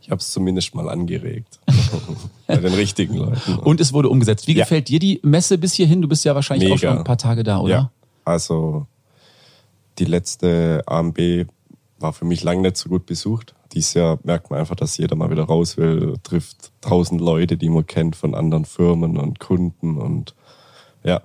Ich 0.00 0.10
habe 0.10 0.20
es 0.20 0.30
zumindest 0.30 0.74
mal 0.74 0.88
angeregt. 0.88 1.58
Bei 2.46 2.56
den 2.56 2.72
richtigen 2.72 3.16
Leuten. 3.16 3.56
Und 3.58 3.80
es 3.80 3.92
wurde 3.92 4.08
umgesetzt. 4.08 4.46
Wie 4.46 4.54
Ja. 4.54 4.64
gefällt 4.64 4.88
dir 4.88 4.98
die 4.98 5.20
Messe 5.22 5.58
bis 5.58 5.74
hierhin? 5.74 6.00
Du 6.00 6.08
bist 6.08 6.24
ja 6.24 6.34
wahrscheinlich 6.34 6.68
auch 6.70 6.76
Mega. 6.76 6.88
schon 6.90 6.98
ein 6.98 7.04
paar 7.04 7.18
Tage 7.18 7.42
da, 7.42 7.58
oder? 7.58 7.70
Ja, 7.70 7.90
also 8.24 8.86
die 9.98 10.06
letzte 10.06 10.82
AMB 10.86 11.18
war 12.00 12.12
für 12.12 12.24
mich 12.24 12.42
lange 12.42 12.62
nicht 12.62 12.76
so 12.76 12.88
gut 12.88 13.06
besucht. 13.06 13.54
Dieses 13.72 13.94
Jahr 13.94 14.18
merkt 14.24 14.50
man 14.50 14.58
einfach, 14.58 14.74
dass 14.74 14.96
jeder 14.96 15.14
mal 15.16 15.30
wieder 15.30 15.44
raus 15.44 15.76
will, 15.76 16.14
trifft 16.22 16.72
tausend 16.80 17.20
Leute, 17.20 17.56
die 17.56 17.68
man 17.68 17.86
kennt 17.86 18.16
von 18.16 18.34
anderen 18.34 18.64
Firmen 18.64 19.16
und 19.16 19.38
Kunden 19.38 19.96
und 19.98 20.34
ja, 21.04 21.20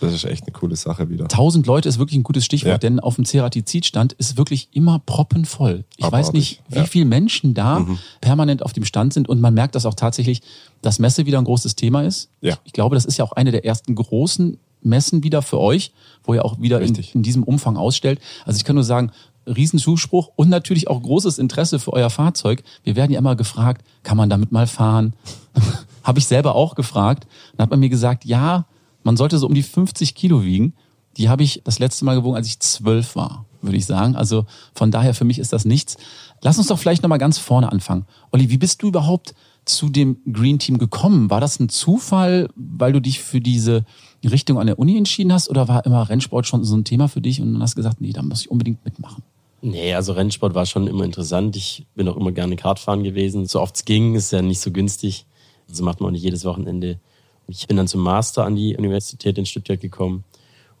das 0.00 0.14
ist 0.14 0.24
echt 0.24 0.44
eine 0.44 0.52
coole 0.52 0.76
Sache 0.76 1.10
wieder. 1.10 1.28
Tausend 1.28 1.66
Leute 1.66 1.88
ist 1.90 1.98
wirklich 1.98 2.18
ein 2.18 2.22
gutes 2.22 2.44
Stichwort, 2.46 2.72
Ja. 2.72 2.78
denn 2.78 3.00
auf 3.00 3.16
dem 3.16 3.26
Ceratizid-Stand 3.26 4.14
ist 4.14 4.38
wirklich 4.38 4.68
immer 4.72 4.98
proppenvoll. 4.98 5.84
Ich 5.98 6.04
weiß 6.04 6.28
Abartig, 6.28 6.32
nicht, 6.32 6.62
wie 6.70 6.76
ja. 6.76 6.82
Mhm. 6.82 6.86
viele 6.86 7.04
Menschen 7.04 7.54
da 7.54 7.86
permanent 8.22 8.62
auf 8.62 8.72
dem 8.72 8.84
Stand 8.86 9.12
sind 9.12 9.28
und 9.28 9.40
man 9.42 9.52
merkt 9.52 9.74
das 9.74 9.84
auch 9.84 9.94
tatsächlich, 9.94 10.40
dass 10.80 10.98
Messe 10.98 11.26
wieder 11.26 11.38
ein 11.38 11.44
großes 11.44 11.76
Thema 11.76 12.02
ist. 12.02 12.30
Ja. 12.40 12.56
Ich 12.64 12.72
glaube, 12.72 12.94
das 12.96 13.04
ist 13.04 13.18
ja 13.18 13.24
auch 13.26 13.32
eine 13.32 13.50
der 13.52 13.64
ersten 13.66 13.94
großen 13.94 14.58
Messen 14.84 15.22
wieder 15.22 15.42
für 15.42 15.60
euch, 15.60 15.92
wo 16.22 16.34
ihr 16.34 16.44
auch 16.44 16.60
wieder 16.60 16.80
in, 16.80 16.94
in 16.94 17.22
diesem 17.22 17.42
Umfang 17.42 17.76
ausstellt. 17.76 18.20
Also 18.44 18.56
ich 18.56 18.64
kann 18.64 18.74
nur 18.74 18.84
sagen, 18.84 19.10
Riesenzuspruch 19.46 20.30
und 20.36 20.48
natürlich 20.48 20.88
auch 20.88 21.02
großes 21.02 21.38
Interesse 21.38 21.78
für 21.78 21.92
euer 21.92 22.10
Fahrzeug. 22.10 22.62
Wir 22.82 22.96
werden 22.96 23.12
ja 23.12 23.18
immer 23.18 23.36
gefragt, 23.36 23.84
kann 24.02 24.16
man 24.16 24.30
damit 24.30 24.52
mal 24.52 24.66
fahren? 24.66 25.14
Habe 26.02 26.18
ich 26.18 26.26
selber 26.26 26.54
auch 26.54 26.74
gefragt. 26.74 27.26
Dann 27.56 27.64
hat 27.64 27.70
man 27.70 27.80
mir 27.80 27.88
gesagt, 27.88 28.24
ja, 28.24 28.66
man 29.02 29.16
sollte 29.16 29.38
so 29.38 29.46
um 29.46 29.54
die 29.54 29.62
50 29.62 30.14
Kilo 30.14 30.42
wiegen. 30.44 30.74
Die 31.16 31.28
habe 31.28 31.42
ich 31.42 31.62
das 31.64 31.78
letzte 31.78 32.04
Mal 32.04 32.16
gewogen, 32.16 32.36
als 32.36 32.48
ich 32.48 32.58
zwölf 32.58 33.14
war, 33.14 33.44
würde 33.62 33.76
ich 33.76 33.86
sagen. 33.86 34.16
Also 34.16 34.46
von 34.74 34.90
daher 34.90 35.14
für 35.14 35.24
mich 35.24 35.38
ist 35.38 35.52
das 35.52 35.64
nichts. 35.64 35.96
Lass 36.42 36.58
uns 36.58 36.66
doch 36.66 36.78
vielleicht 36.78 37.02
nochmal 37.02 37.18
ganz 37.18 37.38
vorne 37.38 37.70
anfangen. 37.70 38.06
Olli, 38.32 38.50
wie 38.50 38.58
bist 38.58 38.82
du 38.82 38.88
überhaupt 38.88 39.34
zu 39.64 39.88
dem 39.88 40.18
Green 40.30 40.58
Team 40.58 40.78
gekommen? 40.78 41.30
War 41.30 41.40
das 41.40 41.58
ein 41.60 41.68
Zufall, 41.68 42.48
weil 42.56 42.92
du 42.92 43.00
dich 43.00 43.20
für 43.20 43.40
diese 43.40 43.84
Richtung 44.24 44.58
an 44.58 44.66
der 44.66 44.78
Uni 44.78 44.96
entschieden 44.96 45.32
hast 45.32 45.48
oder 45.48 45.68
war 45.68 45.84
immer 45.84 46.08
Rennsport 46.08 46.46
schon 46.46 46.64
so 46.64 46.76
ein 46.76 46.84
Thema 46.84 47.08
für 47.08 47.20
dich 47.20 47.40
und 47.40 47.52
dann 47.52 47.62
hast 47.62 47.76
gesagt, 47.76 48.00
nee, 48.00 48.12
da 48.12 48.22
muss 48.22 48.42
ich 48.42 48.50
unbedingt 48.50 48.84
mitmachen? 48.84 49.22
Nee, 49.60 49.94
also 49.94 50.12
Rennsport 50.12 50.54
war 50.54 50.66
schon 50.66 50.86
immer 50.86 51.04
interessant. 51.04 51.56
Ich 51.56 51.86
bin 51.94 52.08
auch 52.08 52.16
immer 52.16 52.32
gerne 52.32 52.56
Kartfahren 52.56 53.02
gewesen. 53.02 53.46
So 53.46 53.60
oft 53.60 53.76
es 53.76 53.84
ging, 53.84 54.14
ist 54.14 54.30
ja 54.30 54.42
nicht 54.42 54.60
so 54.60 54.70
günstig. 54.70 55.26
Also 55.68 55.84
macht 55.84 56.00
man 56.00 56.08
auch 56.08 56.12
nicht 56.12 56.22
jedes 56.22 56.44
Wochenende. 56.44 56.98
Ich 57.46 57.66
bin 57.66 57.76
dann 57.76 57.88
zum 57.88 58.02
Master 58.02 58.44
an 58.44 58.56
die 58.56 58.76
Universität 58.76 59.38
in 59.38 59.46
Stuttgart 59.46 59.80
gekommen 59.80 60.24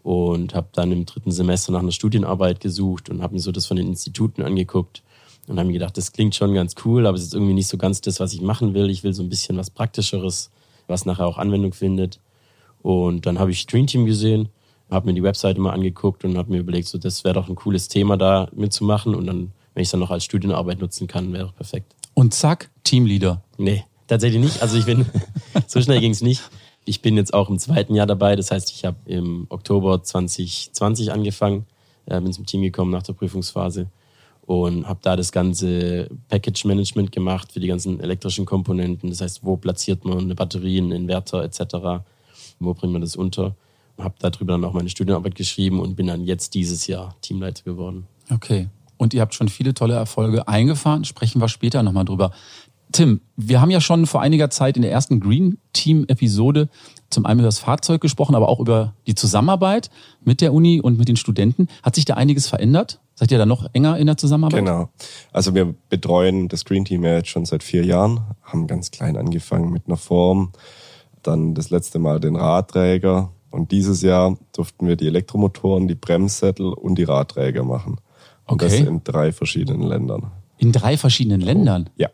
und 0.02 0.54
habe 0.54 0.68
dann 0.72 0.92
im 0.92 1.06
dritten 1.06 1.32
Semester 1.32 1.72
nach 1.72 1.80
einer 1.80 1.92
Studienarbeit 1.92 2.60
gesucht 2.60 3.08
und 3.08 3.22
habe 3.22 3.34
mir 3.34 3.40
so 3.40 3.52
das 3.52 3.66
von 3.66 3.78
den 3.78 3.86
Instituten 3.86 4.42
angeguckt 4.42 5.02
und 5.48 5.58
habe 5.58 5.66
mir 5.66 5.74
gedacht, 5.74 5.96
das 5.96 6.12
klingt 6.12 6.34
schon 6.34 6.54
ganz 6.54 6.74
cool, 6.84 7.06
aber 7.06 7.16
es 7.16 7.24
ist 7.24 7.34
irgendwie 7.34 7.54
nicht 7.54 7.68
so 7.68 7.76
ganz 7.76 8.00
das, 8.00 8.20
was 8.20 8.32
ich 8.32 8.40
machen 8.40 8.74
will. 8.74 8.88
Ich 8.90 9.04
will 9.04 9.12
so 9.12 9.22
ein 9.22 9.28
bisschen 9.28 9.56
was 9.56 9.70
Praktischeres, 9.70 10.50
was 10.86 11.04
nachher 11.04 11.26
auch 11.26 11.38
Anwendung 11.38 11.72
findet. 11.72 12.20
Und 12.82 13.26
dann 13.26 13.38
habe 13.38 13.50
ich 13.50 13.66
Dream 13.66 13.86
Team 13.86 14.06
gesehen, 14.06 14.48
habe 14.90 15.06
mir 15.06 15.14
die 15.14 15.22
Webseite 15.22 15.60
mal 15.60 15.72
angeguckt 15.72 16.24
und 16.24 16.36
habe 16.36 16.52
mir 16.52 16.58
überlegt, 16.58 16.88
so 16.88 16.98
das 16.98 17.24
wäre 17.24 17.34
doch 17.34 17.48
ein 17.48 17.54
cooles 17.54 17.88
Thema 17.88 18.16
da 18.16 18.48
mitzumachen 18.54 19.14
und 19.14 19.26
dann, 19.26 19.52
wenn 19.74 19.82
ich 19.82 19.86
es 19.88 19.90
dann 19.90 20.00
noch 20.00 20.10
als 20.10 20.24
Studienarbeit 20.24 20.80
nutzen 20.80 21.06
kann, 21.06 21.32
wäre 21.32 21.46
doch 21.46 21.54
perfekt. 21.54 21.94
Und 22.14 22.34
zack, 22.34 22.70
Teamleader. 22.84 23.42
Nee, 23.58 23.84
tatsächlich 24.06 24.42
nicht. 24.42 24.62
Also 24.62 24.76
ich 24.76 24.84
bin, 24.84 25.06
so 25.66 25.80
schnell 25.80 26.00
ging 26.00 26.12
es 26.12 26.22
nicht. 26.22 26.42
Ich 26.84 27.00
bin 27.00 27.16
jetzt 27.16 27.32
auch 27.32 27.48
im 27.48 27.58
zweiten 27.58 27.94
Jahr 27.94 28.06
dabei. 28.06 28.36
Das 28.36 28.50
heißt, 28.50 28.70
ich 28.70 28.84
habe 28.84 28.98
im 29.06 29.46
Oktober 29.48 30.02
2020 30.02 31.12
angefangen, 31.12 31.66
äh, 32.06 32.20
bin 32.20 32.32
zum 32.32 32.44
Team 32.44 32.62
gekommen 32.62 32.90
nach 32.90 33.02
der 33.02 33.14
Prüfungsphase 33.14 33.88
und 34.46 34.86
habe 34.86 35.00
da 35.02 35.16
das 35.16 35.32
ganze 35.32 36.08
Package 36.28 36.64
Management 36.66 37.12
gemacht 37.12 37.52
für 37.52 37.60
die 37.60 37.66
ganzen 37.66 38.00
elektrischen 38.00 38.44
Komponenten. 38.44 39.08
Das 39.10 39.20
heißt, 39.20 39.40
wo 39.42 39.56
platziert 39.56 40.04
man 40.04 40.18
eine 40.18 40.34
Batterie, 40.34 40.78
einen 40.78 40.92
Inverter 40.92 41.42
etc. 41.42 42.04
Wo 42.58 42.74
bringt 42.74 42.92
man 42.92 43.00
das 43.00 43.16
unter? 43.16 43.56
Habe 43.98 44.14
darüber 44.18 44.52
dann 44.52 44.64
auch 44.64 44.72
meine 44.72 44.88
Studienarbeit 44.88 45.34
geschrieben 45.34 45.80
und 45.80 45.96
bin 45.96 46.08
dann 46.08 46.24
jetzt 46.24 46.54
dieses 46.54 46.86
Jahr 46.86 47.14
Teamleiter 47.22 47.62
geworden. 47.62 48.06
Okay. 48.30 48.68
Und 48.96 49.14
ihr 49.14 49.20
habt 49.20 49.34
schon 49.34 49.48
viele 49.48 49.72
tolle 49.74 49.94
Erfolge 49.94 50.46
eingefahren. 50.46 51.04
Sprechen 51.04 51.40
wir 51.40 51.48
später 51.48 51.82
nochmal 51.82 52.04
drüber. 52.04 52.32
Tim, 52.92 53.22
wir 53.36 53.60
haben 53.60 53.70
ja 53.70 53.80
schon 53.80 54.06
vor 54.06 54.20
einiger 54.20 54.50
Zeit 54.50 54.76
in 54.76 54.82
der 54.82 54.92
ersten 54.92 55.20
Green 55.20 55.58
Team 55.72 56.04
Episode 56.06 56.68
zum 57.10 57.26
einen 57.26 57.40
über 57.40 57.48
das 57.48 57.58
Fahrzeug 57.58 58.00
gesprochen, 58.00 58.34
aber 58.34 58.48
auch 58.48 58.60
über 58.60 58.94
die 59.06 59.14
Zusammenarbeit 59.14 59.90
mit 60.22 60.40
der 60.40 60.52
Uni 60.52 60.80
und 60.80 60.98
mit 60.98 61.08
den 61.08 61.16
Studenten. 61.16 61.68
Hat 61.82 61.94
sich 61.94 62.04
da 62.04 62.14
einiges 62.14 62.46
verändert? 62.46 63.00
Seid 63.16 63.30
ihr 63.30 63.38
da 63.38 63.46
noch 63.46 63.66
enger 63.72 63.96
in 63.96 64.06
der 64.06 64.16
Zusammenarbeit? 64.16 64.58
Genau. 64.64 64.88
Also 65.32 65.54
wir 65.54 65.74
betreuen 65.88 66.48
das 66.48 66.64
Green 66.64 66.84
Team 66.84 67.04
ja 67.04 67.14
jetzt 67.14 67.28
schon 67.28 67.44
seit 67.44 67.62
vier 67.62 67.84
Jahren, 67.84 68.20
haben 68.42 68.66
ganz 68.66 68.90
klein 68.90 69.16
angefangen 69.16 69.70
mit 69.70 69.86
einer 69.86 69.96
Form, 69.96 70.50
dann 71.22 71.54
das 71.54 71.70
letzte 71.70 71.98
Mal 71.98 72.18
den 72.20 72.34
Radträger 72.36 73.30
und 73.50 73.70
dieses 73.70 74.02
Jahr 74.02 74.36
durften 74.54 74.86
wir 74.88 74.96
die 74.96 75.06
Elektromotoren, 75.06 75.86
die 75.86 75.94
Bremssättel 75.94 76.72
und 76.72 76.96
die 76.96 77.04
Radträger 77.04 77.62
machen. 77.62 77.98
Und 78.46 78.54
Okay. 78.62 78.80
das 78.80 78.88
in 78.88 79.02
drei 79.04 79.32
verschiedenen 79.32 79.82
Ländern. 79.82 80.32
In 80.58 80.72
drei 80.72 80.96
verschiedenen 80.96 81.40
Ländern? 81.40 81.88
Ja. 81.96 82.08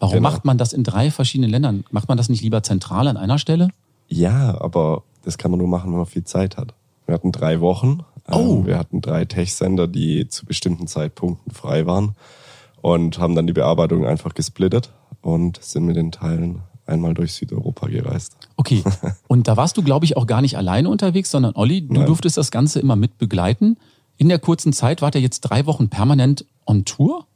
Warum 0.00 0.16
Genau. 0.16 0.30
macht 0.30 0.44
man 0.44 0.58
das 0.58 0.72
in 0.72 0.84
drei 0.84 1.10
verschiedenen 1.10 1.50
Ländern? 1.50 1.84
Macht 1.90 2.08
man 2.08 2.16
das 2.18 2.28
nicht 2.28 2.42
lieber 2.42 2.62
zentral 2.62 3.08
an 3.08 3.16
einer 3.16 3.38
Stelle? 3.38 3.68
Ja, 4.08 4.60
aber 4.60 5.02
das 5.24 5.38
kann 5.38 5.50
man 5.50 5.58
nur 5.58 5.68
machen, 5.68 5.90
wenn 5.90 5.98
man 5.98 6.06
viel 6.06 6.24
Zeit 6.24 6.56
hat. 6.56 6.74
Wir 7.06 7.14
hatten 7.14 7.30
drei 7.32 7.60
Wochen. 7.60 8.00
Oh. 8.30 8.58
Ähm, 8.58 8.66
Wir 8.66 8.78
hatten 8.78 9.00
drei 9.00 9.24
Tech-Sender, 9.24 9.86
die 9.88 10.28
zu 10.28 10.46
bestimmten 10.46 10.86
Zeitpunkten 10.86 11.52
frei 11.52 11.86
waren 11.86 12.14
und 12.82 13.18
haben 13.18 13.34
dann 13.34 13.46
die 13.46 13.52
Bearbeitung 13.52 14.06
einfach 14.06 14.34
gesplittet 14.34 14.90
und 15.22 15.62
sind 15.62 15.86
mit 15.86 15.96
den 15.96 16.12
Teilen 16.12 16.62
einmal 16.86 17.14
durch 17.14 17.34
Südeuropa 17.34 17.88
gereist. 17.88 18.36
Okay. 18.56 18.84
Und 19.28 19.48
da 19.48 19.56
warst 19.56 19.76
du, 19.76 19.82
glaube 19.82 20.04
ich, 20.04 20.16
auch 20.16 20.26
gar 20.26 20.40
nicht 20.40 20.56
alleine 20.56 20.88
unterwegs, 20.88 21.32
sondern 21.32 21.56
Olli, 21.56 21.82
du 21.82 21.94
Nein. 21.94 22.06
durftest 22.06 22.36
das 22.36 22.52
Ganze 22.52 22.78
immer 22.78 22.94
mit 22.94 23.18
begleiten. 23.18 23.76
In 24.18 24.28
der 24.28 24.38
kurzen 24.38 24.72
Zeit 24.72 25.02
wart 25.02 25.16
ihr 25.16 25.20
jetzt 25.20 25.40
drei 25.40 25.66
Wochen 25.66 25.88
permanent 25.88 26.44
on 26.64 26.84
Tour? 26.84 27.26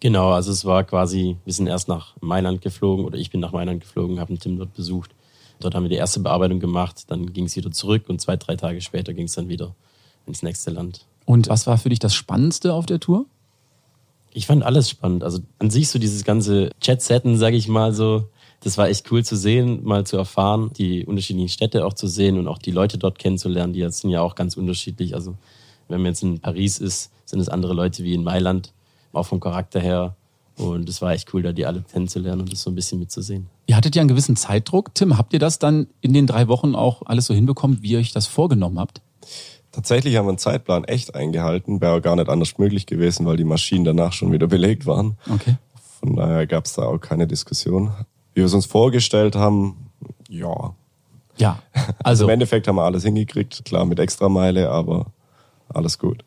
Genau, 0.00 0.32
also 0.32 0.50
es 0.52 0.64
war 0.64 0.84
quasi, 0.84 1.36
wir 1.44 1.52
sind 1.52 1.66
erst 1.66 1.88
nach 1.88 2.14
Mailand 2.20 2.60
geflogen 2.60 3.04
oder 3.04 3.18
ich 3.18 3.30
bin 3.30 3.40
nach 3.40 3.52
Mailand 3.52 3.82
geflogen, 3.82 4.20
habe 4.20 4.30
einen 4.30 4.40
Tim 4.40 4.56
dort 4.56 4.74
besucht. 4.74 5.10
Dort 5.60 5.74
haben 5.74 5.84
wir 5.84 5.90
die 5.90 5.96
erste 5.96 6.20
Bearbeitung 6.20 6.60
gemacht, 6.60 7.04
dann 7.08 7.32
ging 7.32 7.44
es 7.44 7.56
wieder 7.56 7.70
zurück 7.70 8.04
und 8.08 8.20
zwei, 8.20 8.36
drei 8.36 8.56
Tage 8.56 8.80
später 8.80 9.12
ging 9.12 9.26
es 9.26 9.34
dann 9.34 9.48
wieder 9.48 9.74
ins 10.26 10.42
nächste 10.42 10.70
Land. 10.70 11.06
Und 11.24 11.48
was 11.48 11.66
war 11.66 11.78
für 11.78 11.88
dich 11.88 11.98
das 11.98 12.14
Spannendste 12.14 12.74
auf 12.74 12.86
der 12.86 13.00
Tour? 13.00 13.26
Ich 14.32 14.46
fand 14.46 14.62
alles 14.62 14.90
spannend. 14.90 15.24
Also 15.24 15.40
an 15.58 15.70
sich 15.70 15.88
so 15.88 15.98
dieses 15.98 16.24
ganze 16.24 16.70
Chat-Setten, 16.80 17.36
sage 17.36 17.56
ich 17.56 17.68
mal 17.68 17.94
so, 17.94 18.28
das 18.60 18.78
war 18.78 18.88
echt 18.88 19.10
cool 19.12 19.24
zu 19.24 19.36
sehen, 19.36 19.84
mal 19.84 20.06
zu 20.06 20.16
erfahren, 20.16 20.70
die 20.76 21.04
unterschiedlichen 21.04 21.50
Städte 21.50 21.84
auch 21.84 21.92
zu 21.92 22.08
sehen 22.08 22.38
und 22.38 22.48
auch 22.48 22.58
die 22.58 22.70
Leute 22.70 22.98
dort 22.98 23.18
kennenzulernen. 23.18 23.74
Die 23.74 23.80
jetzt 23.80 24.00
sind 24.00 24.10
ja 24.10 24.22
auch 24.22 24.34
ganz 24.34 24.56
unterschiedlich. 24.56 25.14
Also 25.14 25.36
wenn 25.88 26.00
man 26.00 26.12
jetzt 26.12 26.22
in 26.22 26.40
Paris 26.40 26.78
ist, 26.78 27.10
sind 27.26 27.40
es 27.40 27.48
andere 27.48 27.74
Leute 27.74 28.02
wie 28.04 28.14
in 28.14 28.24
Mailand, 28.24 28.72
auch 29.12 29.24
vom 29.26 29.38
Charakter 29.38 29.80
her. 29.80 30.16
Und 30.56 30.88
es 30.88 31.02
war 31.02 31.12
echt 31.12 31.32
cool, 31.34 31.42
da 31.42 31.52
die 31.52 31.66
alle 31.66 31.82
kennenzulernen 31.82 32.42
und 32.42 32.52
das 32.52 32.62
so 32.62 32.70
ein 32.70 32.74
bisschen 32.74 32.98
mitzusehen. 33.00 33.48
Ihr 33.66 33.76
hattet 33.76 33.96
ja 33.96 34.00
einen 34.00 34.08
gewissen 34.08 34.36
Zeitdruck. 34.36 34.94
Tim, 34.94 35.18
habt 35.18 35.32
ihr 35.32 35.40
das 35.40 35.58
dann 35.58 35.88
in 36.00 36.12
den 36.12 36.26
drei 36.26 36.48
Wochen 36.48 36.74
auch 36.74 37.02
alles 37.04 37.26
so 37.26 37.34
hinbekommen, 37.34 37.82
wie 37.82 37.90
ihr 37.90 37.98
euch 37.98 38.12
das 38.12 38.26
vorgenommen 38.26 38.78
habt? 38.78 39.00
Tatsächlich 39.74 40.16
haben 40.16 40.26
wir 40.26 40.30
einen 40.30 40.38
Zeitplan 40.38 40.84
echt 40.84 41.16
eingehalten, 41.16 41.80
wäre 41.80 42.00
gar 42.00 42.14
nicht 42.14 42.28
anders 42.28 42.58
möglich 42.58 42.86
gewesen, 42.86 43.26
weil 43.26 43.36
die 43.36 43.44
Maschinen 43.44 43.84
danach 43.84 44.12
schon 44.12 44.30
wieder 44.30 44.46
belegt 44.56 44.86
waren. 44.86 45.18
Okay. 45.28 45.56
Von 45.98 46.14
daher 46.14 46.46
gab 46.46 46.66
es 46.66 46.74
da 46.74 46.82
auch 46.82 46.98
keine 46.98 47.26
Diskussion. 47.26 47.90
Wie 48.34 48.40
wir 48.40 48.46
es 48.46 48.54
uns 48.54 48.66
vorgestellt 48.66 49.34
haben, 49.34 49.90
ja. 50.28 50.74
Ja, 51.36 51.58
Also 51.72 51.92
also 52.04 52.24
im 52.24 52.30
Endeffekt 52.30 52.68
haben 52.68 52.76
wir 52.76 52.84
alles 52.84 53.02
hingekriegt, 53.02 53.64
klar 53.64 53.84
mit 53.84 53.98
Extrameile, 53.98 54.70
aber 54.70 55.06
alles 55.68 55.98
gut. 55.98 56.24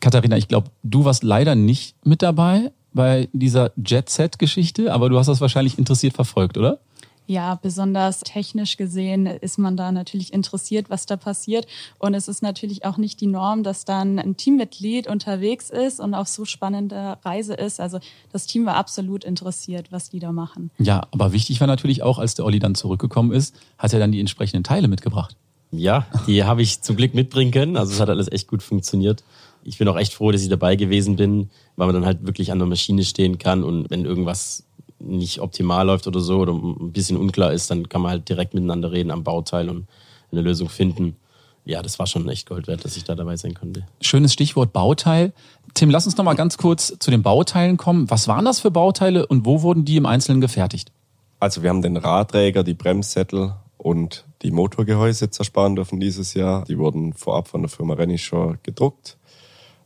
Katharina, 0.00 0.36
ich 0.36 0.48
glaube, 0.48 0.70
du 0.82 1.04
warst 1.04 1.22
leider 1.22 1.54
nicht 1.54 1.94
mit 2.04 2.22
dabei 2.22 2.72
bei 2.92 3.28
dieser 3.32 3.70
Jet-Set-Geschichte, 3.76 4.92
aber 4.92 5.08
du 5.08 5.18
hast 5.18 5.28
das 5.28 5.40
wahrscheinlich 5.40 5.78
interessiert 5.78 6.14
verfolgt, 6.14 6.58
oder? 6.58 6.80
Ja, 7.28 7.56
besonders 7.56 8.20
technisch 8.20 8.78
gesehen 8.78 9.26
ist 9.26 9.58
man 9.58 9.76
da 9.76 9.92
natürlich 9.92 10.32
interessiert, 10.32 10.88
was 10.88 11.04
da 11.04 11.18
passiert. 11.18 11.66
Und 11.98 12.14
es 12.14 12.26
ist 12.26 12.42
natürlich 12.42 12.86
auch 12.86 12.96
nicht 12.96 13.20
die 13.20 13.26
Norm, 13.26 13.62
dass 13.62 13.84
dann 13.84 14.18
ein 14.18 14.38
Teammitglied 14.38 15.06
unterwegs 15.06 15.68
ist 15.68 16.00
und 16.00 16.14
auf 16.14 16.26
so 16.26 16.46
spannender 16.46 17.18
Reise 17.22 17.52
ist. 17.52 17.80
Also 17.80 17.98
das 18.32 18.46
Team 18.46 18.64
war 18.64 18.76
absolut 18.76 19.24
interessiert, 19.24 19.92
was 19.92 20.08
die 20.08 20.20
da 20.20 20.32
machen. 20.32 20.70
Ja, 20.78 21.02
aber 21.10 21.32
wichtig 21.32 21.60
war 21.60 21.66
natürlich 21.66 22.02
auch, 22.02 22.18
als 22.18 22.34
der 22.34 22.46
Olli 22.46 22.60
dann 22.60 22.74
zurückgekommen 22.74 23.32
ist, 23.32 23.54
hat 23.76 23.92
er 23.92 23.98
dann 23.98 24.10
die 24.10 24.20
entsprechenden 24.20 24.64
Teile 24.64 24.88
mitgebracht. 24.88 25.36
Ja, 25.70 26.06
die 26.26 26.44
habe 26.44 26.62
ich 26.62 26.80
zum 26.80 26.96
Glück 26.96 27.12
mitbringen 27.12 27.50
können. 27.50 27.76
Also 27.76 27.92
es 27.92 28.00
hat 28.00 28.08
alles 28.08 28.32
echt 28.32 28.48
gut 28.48 28.62
funktioniert. 28.62 29.22
Ich 29.64 29.76
bin 29.76 29.86
auch 29.88 29.98
echt 29.98 30.14
froh, 30.14 30.32
dass 30.32 30.40
ich 30.42 30.48
dabei 30.48 30.76
gewesen 30.76 31.16
bin, 31.16 31.50
weil 31.76 31.88
man 31.88 31.94
dann 31.94 32.06
halt 32.06 32.26
wirklich 32.26 32.52
an 32.52 32.58
der 32.58 32.68
Maschine 32.68 33.04
stehen 33.04 33.36
kann 33.36 33.64
und 33.64 33.90
wenn 33.90 34.06
irgendwas 34.06 34.64
nicht 34.98 35.40
optimal 35.40 35.86
läuft 35.86 36.06
oder 36.06 36.20
so 36.20 36.38
oder 36.38 36.52
ein 36.52 36.92
bisschen 36.92 37.16
unklar 37.16 37.52
ist, 37.52 37.70
dann 37.70 37.88
kann 37.88 38.02
man 38.02 38.10
halt 38.10 38.28
direkt 38.28 38.54
miteinander 38.54 38.92
reden 38.92 39.10
am 39.10 39.24
Bauteil 39.24 39.68
und 39.68 39.86
eine 40.32 40.42
Lösung 40.42 40.68
finden. 40.68 41.16
Ja, 41.64 41.82
das 41.82 41.98
war 41.98 42.06
schon 42.06 42.26
echt 42.28 42.48
Gold 42.48 42.66
wert, 42.66 42.84
dass 42.84 42.96
ich 42.96 43.04
da 43.04 43.14
dabei 43.14 43.36
sein 43.36 43.54
konnte. 43.54 43.86
Schönes 44.00 44.32
Stichwort 44.32 44.72
Bauteil. 44.72 45.32
Tim, 45.74 45.90
lass 45.90 46.06
uns 46.06 46.16
noch 46.16 46.24
mal 46.24 46.34
ganz 46.34 46.56
kurz 46.56 46.94
zu 46.98 47.10
den 47.10 47.22
Bauteilen 47.22 47.76
kommen. 47.76 48.10
Was 48.10 48.26
waren 48.26 48.46
das 48.46 48.60
für 48.60 48.70
Bauteile 48.70 49.26
und 49.26 49.44
wo 49.44 49.62
wurden 49.62 49.84
die 49.84 49.96
im 49.96 50.06
Einzelnen 50.06 50.40
gefertigt? 50.40 50.92
Also 51.40 51.62
wir 51.62 51.70
haben 51.70 51.82
den 51.82 51.96
Radträger, 51.96 52.64
die 52.64 52.74
Bremssättel 52.74 53.54
und 53.76 54.24
die 54.42 54.50
Motorgehäuse 54.50 55.30
zersparen 55.30 55.76
dürfen 55.76 56.00
dieses 56.00 56.34
Jahr. 56.34 56.64
Die 56.64 56.78
wurden 56.78 57.12
vorab 57.12 57.48
von 57.48 57.62
der 57.62 57.68
Firma 57.68 57.94
Renishaw 57.94 58.56
gedruckt, 58.62 59.18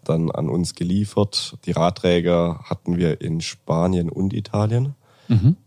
dann 0.05 0.31
an 0.31 0.49
uns 0.49 0.75
geliefert. 0.75 1.57
Die 1.67 1.73
Radträger 1.73 2.61
hatten 2.65 2.97
wir 2.97 3.21
in 3.21 3.41
Spanien 3.41 4.09
und 4.09 4.33
Italien. 4.33 4.95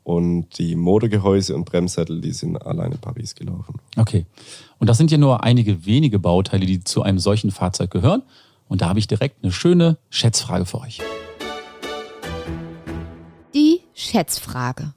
Und 0.04 0.58
die 0.58 0.76
Motorgehäuse 0.76 1.56
und 1.56 1.66
Bremssättel, 1.66 2.22
die 2.22 2.32
sind 2.32 2.58
allein 2.66 2.92
in 2.92 3.00
Paris 3.00 3.36
gelaufen. 3.36 3.80
Okay. 3.98 4.26
Und 4.80 4.88
das 4.88 4.98
sind 4.98 5.12
ja 5.12 5.18
nur 5.18 5.44
einige 5.44 5.86
wenige 5.86 6.20
Bauteile, 6.20 6.66
die 6.66 6.84
zu 6.84 7.02
einem 7.02 7.20
solchen 7.20 7.52
Fahrzeug 7.52 7.92
gehören. 7.92 8.24
Und 8.68 8.82
da 8.82 8.90
habe 8.90 9.00
ich 9.00 9.08
direkt 9.08 9.44
eine 9.44 9.52
schöne 9.52 9.98
Schätzfrage 10.10 10.66
für 10.66 10.82
euch. 10.82 11.02
Die 13.54 13.82
Schätzfrage. 13.94 14.94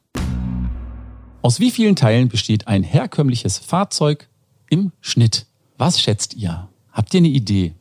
Aus 1.43 1.61
wie 1.61 1.71
vielen 1.71 1.95
Teilen 1.97 2.29
besteht 2.29 2.67
ein 2.67 2.83
herkömmliches 2.83 3.59
Fahrzeug 3.59 4.29
im 4.69 4.93
Schnitt? 5.01 5.47
Was 5.77 6.01
schätzt 6.01 6.35
ihr? 6.35 6.69
Habt 6.91 7.15
ihr 7.15 7.19
eine 7.19 7.29
Idee? 7.29 7.75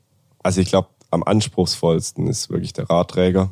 Also 0.42 0.60
ich 0.60 0.68
glaube, 0.68 0.88
am 1.10 1.22
anspruchsvollsten 1.22 2.26
ist 2.26 2.50
wirklich 2.50 2.72
der 2.72 2.90
Radträger, 2.90 3.50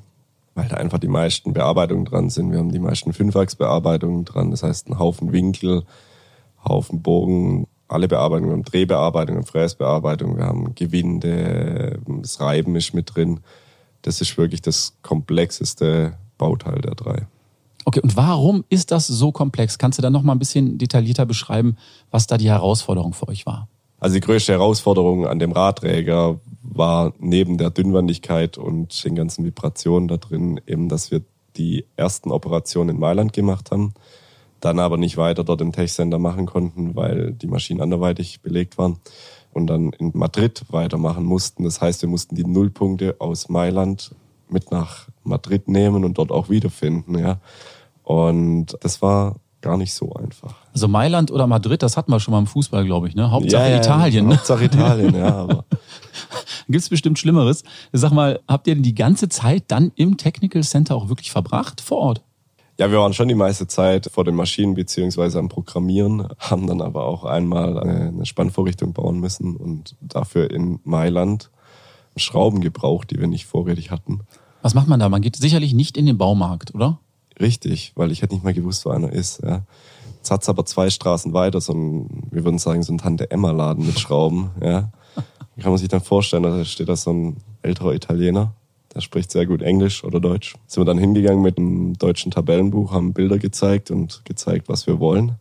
weil 0.55 0.69
da 0.69 0.77
einfach 0.77 0.99
die 0.99 1.09
meisten 1.09 1.53
Bearbeitungen 1.53 2.05
dran 2.05 2.31
sind. 2.31 2.53
Wir 2.53 2.59
haben 2.59 2.73
die 2.73 2.79
meisten 2.79 3.13
Fünfachsbearbeitungen 3.13 4.25
dran, 4.25 4.51
das 4.51 4.63
heißt 4.63 4.89
ein 4.89 4.99
Haufen 4.99 5.33
Winkel, 5.33 5.85
Haufen 6.65 7.03
Bogen, 7.03 7.67
alle 7.89 8.09
Bearbeitungen, 8.09 8.51
wir 8.51 8.55
haben 8.55 8.65
Drehbearbeitung, 8.65 9.45
Fräsbearbeitung, 9.45 10.37
wir 10.37 10.45
haben 10.45 10.75
Gewinde, 10.75 12.01
das 12.07 12.41
Reiben 12.41 12.75
ist 12.77 12.95
mit 12.95 13.15
drin. 13.15 13.41
Das 14.03 14.21
ist 14.21 14.37
wirklich 14.37 14.63
das 14.63 14.97
komplexeste 15.03 16.15
Bauteil 16.39 16.81
der 16.81 16.95
drei. 16.95 17.27
Okay, 17.85 18.01
und 18.01 18.17
warum 18.17 18.65
ist 18.69 18.91
das 18.91 19.07
so 19.07 19.33
komplex? 19.33 19.79
Kannst 19.79 19.99
du 19.99 20.03
da 20.03 20.11
noch 20.11 20.23
mal 20.23 20.33
ein 20.33 20.39
bisschen 20.39 20.79
detaillierter 20.79 21.27
beschreiben, 21.27 21.77
was 22.11 22.27
da 22.27 22.37
die 22.37 22.49
Herausforderung 22.49 23.13
für 23.13 23.29
euch 23.29 23.45
war? 23.47 23.69
Also 23.99 24.15
die 24.15 24.21
größte 24.21 24.53
Herausforderung 24.53 25.27
an 25.27 25.39
dem 25.39 25.53
Radträger 25.53 26.41
war 26.77 27.13
neben 27.19 27.59
der 27.59 27.71
Dünnwandigkeit 27.71 28.59
und 28.59 29.05
den 29.05 29.15
ganzen 29.15 29.45
Vibrationen 29.45 30.09
da 30.09 30.17
drin 30.17 30.61
eben, 30.67 30.89
dass 30.89 31.11
wir 31.11 31.23
die 31.57 31.85
ersten 31.97 32.31
Operationen 32.31 32.97
in 32.97 33.01
Mailand 33.01 33.33
gemacht 33.33 33.71
haben, 33.71 33.95
dann 34.61 34.79
aber 34.79 34.97
nicht 34.97 35.17
weiter 35.17 35.45
dort 35.45 35.61
im 35.61 35.73
Tech-Center 35.73 36.19
machen 36.19 36.47
konnten, 36.47 36.95
weil 36.95 37.33
die 37.33 37.47
Maschinen 37.47 37.81
anderweitig 37.81 38.41
belegt 38.41 38.79
waren 38.79 38.99
und 39.53 39.67
dann 39.67 39.91
in 39.91 40.13
Madrid 40.15 40.65
weitermachen 40.71 41.25
mussten. 41.25 41.65
Das 41.65 41.81
heißt, 41.81 42.03
wir 42.03 42.09
mussten 42.09 42.37
die 42.37 42.45
Nullpunkte 42.45 43.17
aus 43.19 43.49
Mailand 43.49 44.15
mit 44.49 44.71
nach 44.71 45.09
Madrid 45.25 45.69
nehmen 45.69 46.05
und 46.05 46.19
dort 46.19 46.31
auch 46.31 46.49
wiederfinden. 46.49 47.19
Ja. 47.19 47.41
Und 48.03 48.77
das 48.81 49.03
war 49.03 49.37
gar 49.63 49.77
nicht 49.77 49.95
so 49.95 50.13
einfach. 50.15 50.55
Also 50.73 50.89
Mailand 50.89 51.31
oder 51.31 51.47
Madrid, 51.47 51.83
das 51.83 51.97
hatten 51.97 52.13
wir 52.13 52.21
schon 52.21 52.33
mal 52.33 52.41
im 52.41 52.47
Fußball, 52.47 52.85
glaube 52.85 53.09
ich. 53.09 53.15
Ne? 53.15 53.31
Hauptsache 53.31 53.63
ja, 53.63 53.71
ja, 53.71 53.77
Italien. 53.79 54.27
Ne? 54.27 54.35
Hauptsache 54.35 54.65
Italien, 54.65 55.15
ja. 55.15 55.35
Aber 55.35 55.65
Gibt 56.69 56.83
es 56.83 56.89
bestimmt 56.89 57.19
Schlimmeres. 57.19 57.65
Sag 57.93 58.13
mal, 58.13 58.41
habt 58.47 58.67
ihr 58.67 58.75
denn 58.75 58.83
die 58.83 58.95
ganze 58.95 59.29
Zeit 59.29 59.65
dann 59.69 59.93
im 59.95 60.17
Technical 60.17 60.63
Center 60.63 60.97
auch 60.97 61.09
wirklich 61.09 61.31
verbracht 61.31 61.81
vor 61.81 61.99
Ort? 61.99 62.23
Ja, 62.79 62.91
wir 62.91 62.99
waren 62.99 63.13
schon 63.13 63.29
die 63.29 63.35
meiste 63.35 63.67
Zeit 63.67 64.11
vor 64.13 64.25
den 64.25 64.35
Maschinen 64.35 64.75
beziehungsweise 64.75 65.39
am 65.39 65.49
Programmieren, 65.49 66.27
haben 66.39 66.67
dann 66.67 66.81
aber 66.81 67.05
auch 67.05 67.25
einmal 67.25 67.79
eine 67.79 68.27
Spannvorrichtung 68.27 68.93
bauen 68.93 69.21
müssen 69.21 69.57
und 69.57 69.95
dafür 70.01 70.51
in 70.51 70.81
Mailand 70.85 71.51
Schrauben 72.17 72.61
gebraucht, 72.61 73.11
die 73.11 73.19
wir 73.19 73.27
nicht 73.27 73.47
vorrätig 73.47 73.91
hatten. 73.91 74.21
Was 74.63 74.75
macht 74.75 74.89
man 74.89 75.01
da? 75.01 75.09
Man 75.09 75.23
geht 75.23 75.37
sicherlich 75.37 75.75
nicht 75.75 75.97
in 75.97 76.07
den 76.07 76.19
Baumarkt, 76.19 76.75
oder? 76.75 76.99
Richtig, 77.43 77.93
weil 77.95 78.11
ich 78.11 78.23
hätte 78.23 78.35
nicht 78.35 78.45
mal 78.45 78.55
gewusst, 78.55 78.87
wo 78.87 78.91
einer 78.91 79.13
ist. 79.13 79.43
Ja. 79.43 79.63
Jetzt 80.17 80.31
hat's 80.31 80.49
aber 80.49 80.65
zwei 80.65 80.89
Straßen 80.89 81.35
weiter, 81.35 81.61
so 81.61 81.75
ein, 81.75 82.29
wir 82.31 82.45
würden 82.45 82.59
sagen, 82.59 82.83
so 82.83 82.93
ein 82.93 82.99
Tante-Emma-Laden 82.99 83.85
mit 83.85 83.99
Schrauben. 83.99 84.53
Ja. 84.63 84.91
Kann 85.61 85.73
man 85.73 85.79
sich 85.79 85.89
dann 85.89 86.01
vorstellen, 86.01 86.45
da 86.45 86.65
steht 86.65 86.89
da 86.89 86.97
so 86.97 87.13
ein 87.13 87.37
älterer 87.61 87.93
Italiener 87.93 88.55
der 88.95 89.01
spricht 89.01 89.31
sehr 89.31 89.47
gut 89.47 89.63
Englisch 89.63 90.05
oder 90.05 90.21
Deutsch. 90.21 90.55
Sind 90.67 90.81
wir 90.81 90.85
dann 90.85 90.99
hingegangen 90.99 91.43
mit 91.43 91.59
einem 91.59 91.95
deutschen 91.95 92.31
Tabellenbuch, 92.31 92.93
haben 92.93 93.13
Bilder 93.13 93.39
gezeigt 93.39 93.91
und 93.91 94.23
gezeigt, 94.25 94.69
was 94.69 94.87
wir 94.87 95.01
wollen. 95.01 95.37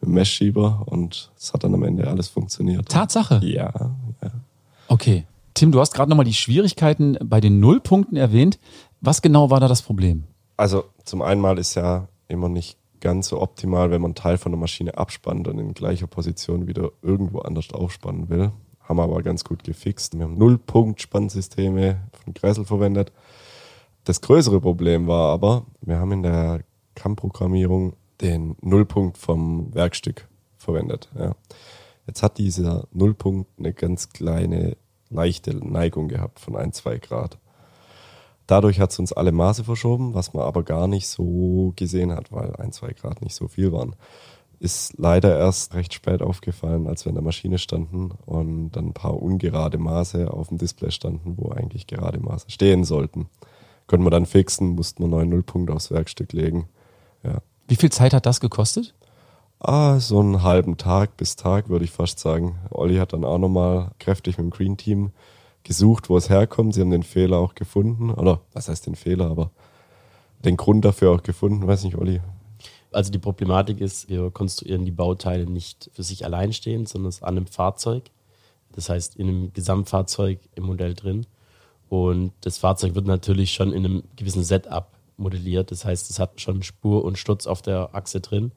Mit 0.00 0.10
dem 0.10 0.14
Messschieber 0.14 0.82
und 0.86 1.30
es 1.38 1.54
hat 1.54 1.64
dann 1.64 1.72
am 1.72 1.82
Ende 1.82 2.06
alles 2.06 2.28
funktioniert. 2.28 2.88
Tatsache? 2.88 3.40
Ja, 3.42 3.72
ja. 4.22 4.30
Okay. 4.88 5.24
Tim, 5.54 5.72
du 5.72 5.80
hast 5.80 5.94
gerade 5.94 6.10
nochmal 6.10 6.26
die 6.26 6.34
Schwierigkeiten 6.34 7.16
bei 7.24 7.40
den 7.40 7.60
Nullpunkten 7.60 8.16
erwähnt. 8.18 8.58
Was 9.00 9.22
genau 9.22 9.48
war 9.48 9.58
da 9.58 9.68
das 9.68 9.80
Problem? 9.80 10.24
Also 10.56 10.84
zum 11.04 11.22
einen 11.22 11.40
mal 11.40 11.58
ist 11.58 11.74
ja 11.74 12.08
immer 12.28 12.48
nicht 12.48 12.78
ganz 13.00 13.28
so 13.28 13.40
optimal, 13.40 13.90
wenn 13.90 14.00
man 14.00 14.14
Teil 14.14 14.38
von 14.38 14.52
der 14.52 14.58
Maschine 14.58 14.96
abspannt 14.96 15.48
und 15.48 15.58
in 15.58 15.74
gleicher 15.74 16.06
Position 16.06 16.66
wieder 16.66 16.90
irgendwo 17.02 17.40
anders 17.40 17.72
aufspannen 17.72 18.28
will 18.28 18.52
haben 18.88 18.98
wir 18.98 19.02
aber 19.02 19.22
ganz 19.22 19.44
gut 19.44 19.64
gefixt. 19.64 20.16
Wir 20.16 20.24
haben 20.24 20.38
Nullpunkt-Spannsysteme 20.38 22.08
von 22.24 22.34
Kressel 22.34 22.64
verwendet. 22.64 23.12
Das 24.04 24.20
größere 24.20 24.60
Problem 24.60 25.06
war 25.08 25.32
aber, 25.32 25.66
wir 25.80 25.98
haben 25.98 26.12
in 26.12 26.22
der 26.22 26.60
CAM-Programmierung 26.94 27.94
den 28.20 28.56
Nullpunkt 28.60 29.18
vom 29.18 29.74
Werkstück 29.74 30.28
verwendet. 30.56 31.10
Ja. 31.18 31.34
Jetzt 32.06 32.22
hat 32.22 32.38
dieser 32.38 32.86
Nullpunkt 32.92 33.50
eine 33.58 33.72
ganz 33.72 34.10
kleine, 34.10 34.76
leichte 35.10 35.54
Neigung 35.54 36.08
gehabt 36.08 36.38
von 36.38 36.56
ein, 36.56 36.72
zwei 36.72 36.98
Grad. 36.98 37.38
Dadurch 38.46 38.80
hat 38.80 38.92
es 38.92 38.98
uns 38.98 39.12
alle 39.12 39.32
Maße 39.32 39.64
verschoben, 39.64 40.14
was 40.14 40.32
man 40.32 40.44
aber 40.44 40.62
gar 40.62 40.86
nicht 40.86 41.08
so 41.08 41.72
gesehen 41.76 42.12
hat, 42.12 42.30
weil 42.30 42.54
ein, 42.56 42.72
zwei 42.72 42.92
Grad 42.92 43.22
nicht 43.22 43.34
so 43.34 43.48
viel 43.48 43.72
waren 43.72 43.96
ist 44.58 44.94
leider 44.98 45.38
erst 45.38 45.74
recht 45.74 45.92
spät 45.92 46.22
aufgefallen, 46.22 46.86
als 46.86 47.04
wir 47.04 47.10
in 47.10 47.16
der 47.16 47.24
Maschine 47.24 47.58
standen 47.58 48.12
und 48.24 48.70
dann 48.72 48.88
ein 48.88 48.94
paar 48.94 49.20
ungerade 49.20 49.78
Maße 49.78 50.32
auf 50.32 50.48
dem 50.48 50.58
Display 50.58 50.90
standen, 50.90 51.34
wo 51.36 51.50
eigentlich 51.50 51.86
gerade 51.86 52.20
Maße 52.20 52.50
stehen 52.50 52.84
sollten. 52.84 53.28
Konnten 53.86 54.06
wir 54.06 54.10
dann 54.10 54.26
fixen, 54.26 54.70
mussten 54.70 55.02
wir 55.02 55.08
neuen 55.08 55.28
Nullpunkt 55.28 55.70
aufs 55.70 55.90
Werkstück 55.90 56.32
legen. 56.32 56.68
Ja. 57.22 57.38
Wie 57.68 57.76
viel 57.76 57.90
Zeit 57.90 58.14
hat 58.14 58.26
das 58.26 58.40
gekostet? 58.40 58.94
Ah, 59.58 60.00
so 60.00 60.20
einen 60.20 60.42
halben 60.42 60.76
Tag 60.76 61.16
bis 61.16 61.36
Tag, 61.36 61.68
würde 61.68 61.84
ich 61.84 61.90
fast 61.90 62.18
sagen. 62.18 62.58
Olli 62.70 62.96
hat 62.96 63.12
dann 63.12 63.24
auch 63.24 63.38
nochmal 63.38 63.92
kräftig 63.98 64.38
mit 64.38 64.46
dem 64.46 64.50
Green 64.50 64.76
Team 64.76 65.12
gesucht, 65.66 66.08
wo 66.08 66.16
es 66.16 66.30
herkommt. 66.30 66.74
Sie 66.74 66.80
haben 66.80 66.90
den 66.90 67.02
Fehler 67.02 67.38
auch 67.38 67.54
gefunden. 67.54 68.10
Oder 68.10 68.40
was 68.52 68.68
heißt 68.68 68.86
den 68.86 68.94
Fehler, 68.94 69.30
aber 69.30 69.50
den 70.44 70.56
Grund 70.56 70.84
dafür 70.84 71.10
auch 71.10 71.22
gefunden. 71.22 71.66
Weiß 71.66 71.82
nicht, 71.84 71.96
Olli, 71.96 72.20
also 72.92 73.10
die 73.10 73.18
Problematik 73.18 73.80
ist, 73.80 74.08
wir 74.08 74.30
konstruieren 74.30 74.84
die 74.84 74.92
Bauteile 74.92 75.44
nicht 75.44 75.90
für 75.92 76.04
sich 76.04 76.24
allein 76.24 76.52
stehend, 76.52 76.88
sondern 76.88 77.12
an 77.20 77.36
einem 77.36 77.46
Fahrzeug. 77.46 78.04
Das 78.72 78.88
heißt, 78.88 79.16
in 79.16 79.28
einem 79.28 79.52
Gesamtfahrzeug 79.52 80.38
im 80.54 80.64
Modell 80.64 80.94
drin. 80.94 81.26
Und 81.88 82.32
das 82.42 82.58
Fahrzeug 82.58 82.94
wird 82.94 83.06
natürlich 83.06 83.52
schon 83.52 83.72
in 83.72 83.84
einem 83.84 84.02
gewissen 84.14 84.44
Setup 84.44 84.86
modelliert. 85.16 85.72
Das 85.72 85.84
heißt, 85.84 86.10
es 86.10 86.18
hat 86.18 86.40
schon 86.40 86.62
Spur 86.62 87.04
und 87.04 87.18
Sturz 87.18 87.46
auf 87.46 87.60
der 87.60 87.94
Achse 87.94 88.20
drin. 88.20 88.52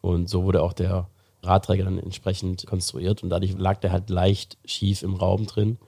Und 0.00 0.28
so 0.28 0.44
wurde 0.44 0.62
auch 0.62 0.72
der 0.72 1.08
Radträger 1.42 1.84
dann 1.84 1.98
entsprechend 1.98 2.66
konstruiert. 2.66 3.22
Und 3.22 3.30
dadurch 3.30 3.54
lag 3.58 3.80
der 3.80 3.90
halt 3.90 4.08
leicht 4.08 4.56
schief 4.64 5.02
im 5.02 5.14
Raum 5.14 5.46
drin. 5.46 5.78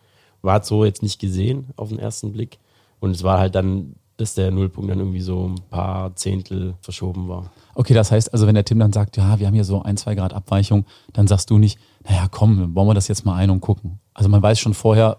War 0.43 0.63
so 0.63 0.85
jetzt 0.85 1.03
nicht 1.03 1.21
gesehen 1.21 1.69
auf 1.77 1.89
den 1.89 1.99
ersten 1.99 2.33
Blick. 2.33 2.59
Und 3.01 3.11
es 3.11 3.23
war 3.23 3.39
halt 3.39 3.55
dann 3.55 3.95
dass 4.17 4.35
der 4.35 4.51
Nullpunkt 4.51 4.91
dann 4.91 4.99
irgendwie 4.99 5.21
so 5.21 5.49
ein 5.49 5.61
paar 5.71 6.15
Zehntel 6.17 6.75
verschoben 6.81 7.29
war. 7.29 7.51
Okay, 7.75 7.93
das 7.93 8.11
heißt 8.11 8.33
also, 8.33 8.47
wenn 8.47 8.55
der 8.55 8.65
Tim 8.65 8.79
dann 8.79 8.93
sagt, 8.93 9.17
ja, 9.17 9.39
wir 9.39 9.47
haben 9.47 9.55
hier 9.55 9.65
so 9.65 9.83
ein, 9.83 9.97
zwei 9.97 10.15
Grad 10.15 10.33
Abweichung, 10.33 10.87
dann 11.13 11.27
sagst 11.27 11.51
du 11.51 11.59
nicht, 11.59 11.79
naja, 12.05 12.27
komm, 12.31 12.73
bauen 12.73 12.89
wir 12.89 12.95
das 12.95 13.09
jetzt 13.09 13.27
mal 13.27 13.37
ein 13.37 13.51
und 13.51 13.61
gucken. 13.61 14.01
Also 14.15 14.29
man 14.29 14.43
weiß 14.43 14.59
schon 14.59 14.75
vorher, 14.75 15.19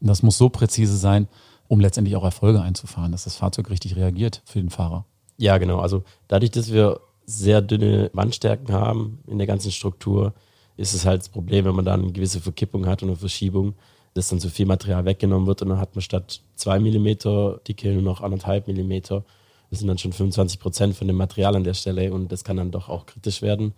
das 0.00 0.22
muss 0.22 0.38
so 0.38 0.48
präzise 0.48 0.96
sein, 0.96 1.28
um 1.68 1.80
letztendlich 1.80 2.16
auch 2.16 2.24
Erfolge 2.24 2.62
einzufahren, 2.62 3.12
dass 3.12 3.24
das 3.24 3.36
Fahrzeug 3.36 3.70
richtig 3.70 3.96
reagiert 3.96 4.42
für 4.44 4.60
den 4.60 4.70
Fahrer. 4.70 5.04
Ja, 5.36 5.58
genau. 5.58 5.80
Also 5.80 6.02
dadurch, 6.28 6.50
dass 6.50 6.72
wir 6.72 7.00
sehr 7.26 7.60
dünne 7.60 8.10
Wandstärken 8.14 8.72
haben 8.72 9.18
in 9.26 9.38
der 9.38 9.46
ganzen 9.46 9.70
Struktur, 9.70 10.32
ist 10.76 10.94
es 10.94 11.04
halt 11.04 11.20
das 11.20 11.28
Problem, 11.28 11.66
wenn 11.66 11.74
man 11.74 11.84
dann 11.84 12.02
eine 12.02 12.12
gewisse 12.12 12.40
Verkippung 12.40 12.86
hat 12.86 13.02
und 13.02 13.10
eine 13.10 13.16
Verschiebung, 13.16 13.74
dass 14.14 14.28
dann 14.28 14.40
zu 14.40 14.50
viel 14.50 14.66
Material 14.66 15.04
weggenommen 15.04 15.46
wird 15.46 15.62
und 15.62 15.68
dann 15.68 15.78
hat 15.78 15.94
man 15.94 16.02
statt 16.02 16.40
zwei 16.54 16.78
Millimeter 16.78 17.60
Dicke 17.66 17.92
nur 17.92 18.02
noch 18.02 18.20
anderthalb 18.20 18.66
Millimeter. 18.66 19.24
Das 19.70 19.78
sind 19.78 19.88
dann 19.88 19.98
schon 19.98 20.12
25 20.12 20.60
Prozent 20.60 20.94
von 20.94 21.06
dem 21.06 21.16
Material 21.16 21.56
an 21.56 21.64
der 21.64 21.74
Stelle 21.74 22.12
und 22.12 22.30
das 22.30 22.44
kann 22.44 22.58
dann 22.58 22.70
doch 22.70 22.88
auch 22.88 23.06
kritisch 23.06 23.40
werden. 23.40 23.72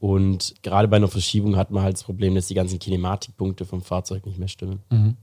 Und 0.00 0.54
gerade 0.62 0.88
bei 0.88 0.96
einer 0.96 1.08
Verschiebung 1.08 1.56
hat 1.56 1.70
man 1.70 1.82
halt 1.82 1.94
das 1.94 2.04
Problem, 2.04 2.34
dass 2.34 2.46
die 2.46 2.54
ganzen 2.54 2.78
Kinematikpunkte 2.78 3.64
vom 3.64 3.82
Fahrzeug 3.82 4.26
nicht 4.26 4.38
mehr 4.38 4.48
stimmen. 4.48 4.82
Mhm. 4.90 5.16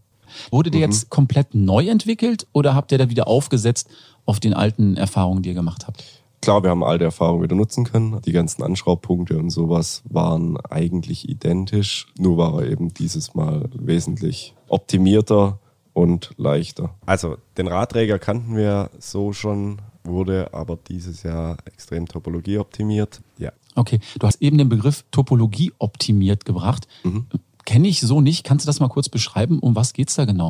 Wurde 0.50 0.72
der 0.72 0.80
mhm. 0.80 0.92
jetzt 0.92 1.10
komplett 1.10 1.54
neu 1.54 1.88
entwickelt 1.88 2.48
oder 2.54 2.76
habt 2.76 2.92
ihr 2.92 2.98
da 2.98 3.10
wieder 3.10 3.28
aufgesetzt 3.28 3.90
auf 4.26 4.40
den 4.40 4.54
alten 4.54 4.96
Erfahrungen, 4.96 5.44
die 5.44 5.50
ihr 5.50 5.56
gemacht 5.56 5.88
habt? 5.88 6.04
Klar, 6.42 6.64
wir 6.64 6.72
haben 6.72 6.84
all 6.84 6.98
die 6.98 7.04
Erfahrungen 7.04 7.44
wieder 7.44 7.56
nutzen 7.56 7.84
können. 7.84 8.20
Die 8.24 8.32
ganzen 8.32 8.64
Anschraubpunkte 8.64 9.38
und 9.38 9.52
sowas 9.52 10.02
waren 10.10 10.58
eigentlich 10.58 11.30
identisch. 11.30 12.08
Nur 12.18 12.38
war 12.38 12.62
er 12.62 12.72
eben 12.72 12.92
dieses 12.94 13.36
Mal 13.36 13.70
wesentlich 13.74 14.56
optimierter 14.68 15.60
und 15.94 16.32
leichter. 16.38 16.96
Also 17.06 17.38
den 17.58 17.68
Radträger 17.68 18.18
kannten 18.18 18.56
wir 18.56 18.90
so 18.98 19.34
schon, 19.34 19.84
wurde 20.04 20.52
aber 20.52 20.80
dieses 20.88 21.22
Jahr 21.22 21.58
extrem 21.66 22.08
Topologie 22.08 22.58
optimiert. 22.58 23.22
Ja. 23.38 23.52
Okay, 23.76 24.00
du 24.18 24.26
hast 24.26 24.42
eben 24.42 24.58
den 24.58 24.70
Begriff 24.70 25.06
Topologie 25.12 25.74
optimiert 25.78 26.46
gebracht. 26.46 26.88
Mhm. 27.04 27.28
Kenne 27.66 27.88
ich 27.88 28.02
so 28.02 28.20
nicht. 28.20 28.44
Kannst 28.44 28.66
du 28.66 28.68
das 28.68 28.80
mal 28.80 28.90
kurz 28.90 29.10
beschreiben? 29.10 29.60
Um 29.60 29.76
was 29.76 29.94
geht's 29.94 30.16
da 30.16 30.26
genau? 30.26 30.50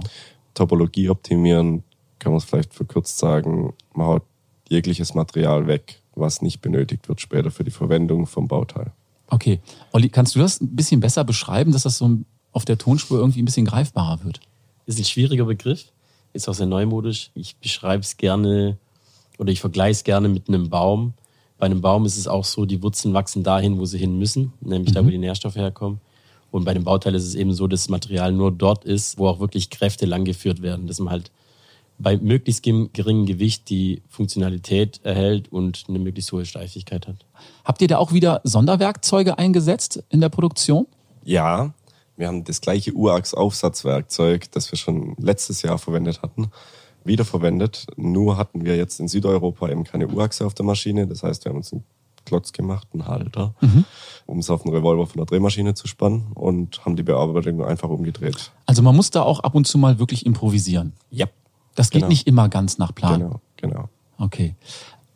Topologie 0.53 1.09
optimieren, 1.09 1.83
kann 2.19 2.31
man 2.31 2.37
es 2.37 2.45
vielleicht 2.45 2.73
verkürzt 2.73 3.17
sagen, 3.17 3.73
man 3.93 4.07
haut 4.07 4.23
jegliches 4.71 5.13
Material 5.13 5.67
weg, 5.67 6.01
was 6.15 6.41
nicht 6.41 6.61
benötigt 6.61 7.07
wird 7.07 7.21
später 7.21 7.51
für 7.51 7.63
die 7.63 7.71
Verwendung 7.71 8.25
vom 8.25 8.47
Bauteil. 8.47 8.91
Okay. 9.27 9.59
Olli, 9.91 10.09
kannst 10.09 10.35
du 10.35 10.39
das 10.39 10.59
ein 10.59 10.75
bisschen 10.75 10.99
besser 10.99 11.23
beschreiben, 11.23 11.71
dass 11.71 11.83
das 11.83 11.97
so 11.97 12.17
auf 12.51 12.65
der 12.65 12.77
Tonspur 12.77 13.19
irgendwie 13.19 13.41
ein 13.41 13.45
bisschen 13.45 13.65
greifbarer 13.65 14.23
wird? 14.23 14.39
Das 14.85 14.95
ist 14.95 15.01
ein 15.01 15.05
schwieriger 15.05 15.45
Begriff, 15.45 15.91
ist 16.33 16.49
auch 16.49 16.53
sehr 16.53 16.65
neumodisch. 16.65 17.31
Ich 17.33 17.55
beschreibe 17.57 18.01
es 18.01 18.17
gerne 18.17 18.77
oder 19.37 19.51
ich 19.51 19.61
vergleiche 19.61 19.91
es 19.91 20.03
gerne 20.03 20.27
mit 20.27 20.47
einem 20.47 20.69
Baum. 20.69 21.13
Bei 21.57 21.65
einem 21.65 21.81
Baum 21.81 22.05
ist 22.05 22.17
es 22.17 22.27
auch 22.27 22.43
so, 22.43 22.65
die 22.65 22.81
Wurzeln 22.81 23.13
wachsen 23.13 23.43
dahin, 23.43 23.77
wo 23.77 23.85
sie 23.85 23.97
hin 23.97 24.17
müssen, 24.17 24.53
nämlich 24.61 24.89
mhm. 24.89 24.95
da, 24.95 24.99
wo 25.01 25.05
mhm. 25.05 25.11
die 25.11 25.17
Nährstoffe 25.19 25.55
herkommen. 25.55 26.01
Und 26.49 26.65
bei 26.65 26.73
dem 26.73 26.83
Bauteil 26.83 27.15
ist 27.15 27.25
es 27.25 27.35
eben 27.35 27.53
so, 27.53 27.67
dass 27.67 27.83
das 27.83 27.89
Material 27.89 28.33
nur 28.33 28.51
dort 28.51 28.83
ist, 28.83 29.17
wo 29.17 29.27
auch 29.27 29.39
wirklich 29.39 29.69
Kräfte 29.69 30.05
langgeführt 30.05 30.61
werden, 30.61 30.87
dass 30.87 30.99
man 30.99 31.11
halt 31.11 31.31
bei 32.01 32.17
möglichst 32.17 32.63
geringem 32.63 33.25
Gewicht 33.25 33.69
die 33.69 34.01
Funktionalität 34.09 34.99
erhält 35.03 35.51
und 35.51 35.85
eine 35.87 35.99
möglichst 35.99 36.31
hohe 36.31 36.45
Steifigkeit 36.45 37.07
hat. 37.07 37.25
Habt 37.63 37.81
ihr 37.81 37.87
da 37.87 37.97
auch 37.97 38.13
wieder 38.13 38.41
Sonderwerkzeuge 38.43 39.37
eingesetzt 39.37 40.03
in 40.09 40.21
der 40.21 40.29
Produktion? 40.29 40.87
Ja, 41.23 41.73
wir 42.17 42.27
haben 42.27 42.43
das 42.43 42.61
gleiche 42.61 42.93
Urachs-Aufsatzwerkzeug, 42.93 44.51
das 44.51 44.71
wir 44.71 44.77
schon 44.77 45.15
letztes 45.19 45.61
Jahr 45.61 45.77
verwendet 45.77 46.21
hatten, 46.21 46.51
wiederverwendet. 47.03 47.87
Nur 47.95 48.37
hatten 48.37 48.65
wir 48.65 48.75
jetzt 48.75 48.99
in 48.99 49.07
Südeuropa 49.07 49.69
eben 49.69 49.83
keine 49.83 50.07
Urachse 50.07 50.45
auf 50.45 50.53
der 50.53 50.65
Maschine. 50.65 51.07
Das 51.07 51.23
heißt, 51.23 51.45
wir 51.45 51.49
haben 51.49 51.57
uns 51.57 51.73
einen 51.73 51.83
Klotz 52.25 52.53
gemacht, 52.53 52.87
einen 52.93 53.07
Halter, 53.07 53.55
mhm. 53.61 53.85
um 54.27 54.39
es 54.39 54.49
auf 54.49 54.65
einen 54.65 54.75
Revolver 54.75 55.07
von 55.07 55.17
der 55.17 55.25
Drehmaschine 55.25 55.73
zu 55.73 55.87
spannen 55.87 56.31
und 56.35 56.85
haben 56.85 56.95
die 56.95 57.03
Bearbeitung 57.03 57.63
einfach 57.63 57.89
umgedreht. 57.89 58.51
Also 58.65 58.81
man 58.81 58.95
muss 58.95 59.09
da 59.09 59.23
auch 59.23 59.39
ab 59.39 59.55
und 59.55 59.65
zu 59.65 59.77
mal 59.77 59.99
wirklich 59.99 60.25
improvisieren. 60.25 60.93
Ja. 61.09 61.27
Das 61.75 61.89
geht 61.89 62.01
genau. 62.01 62.09
nicht 62.09 62.27
immer 62.27 62.49
ganz 62.49 62.77
nach 62.77 62.93
Plan. 62.93 63.19
Genau, 63.19 63.41
genau. 63.57 63.89
Okay. 64.17 64.55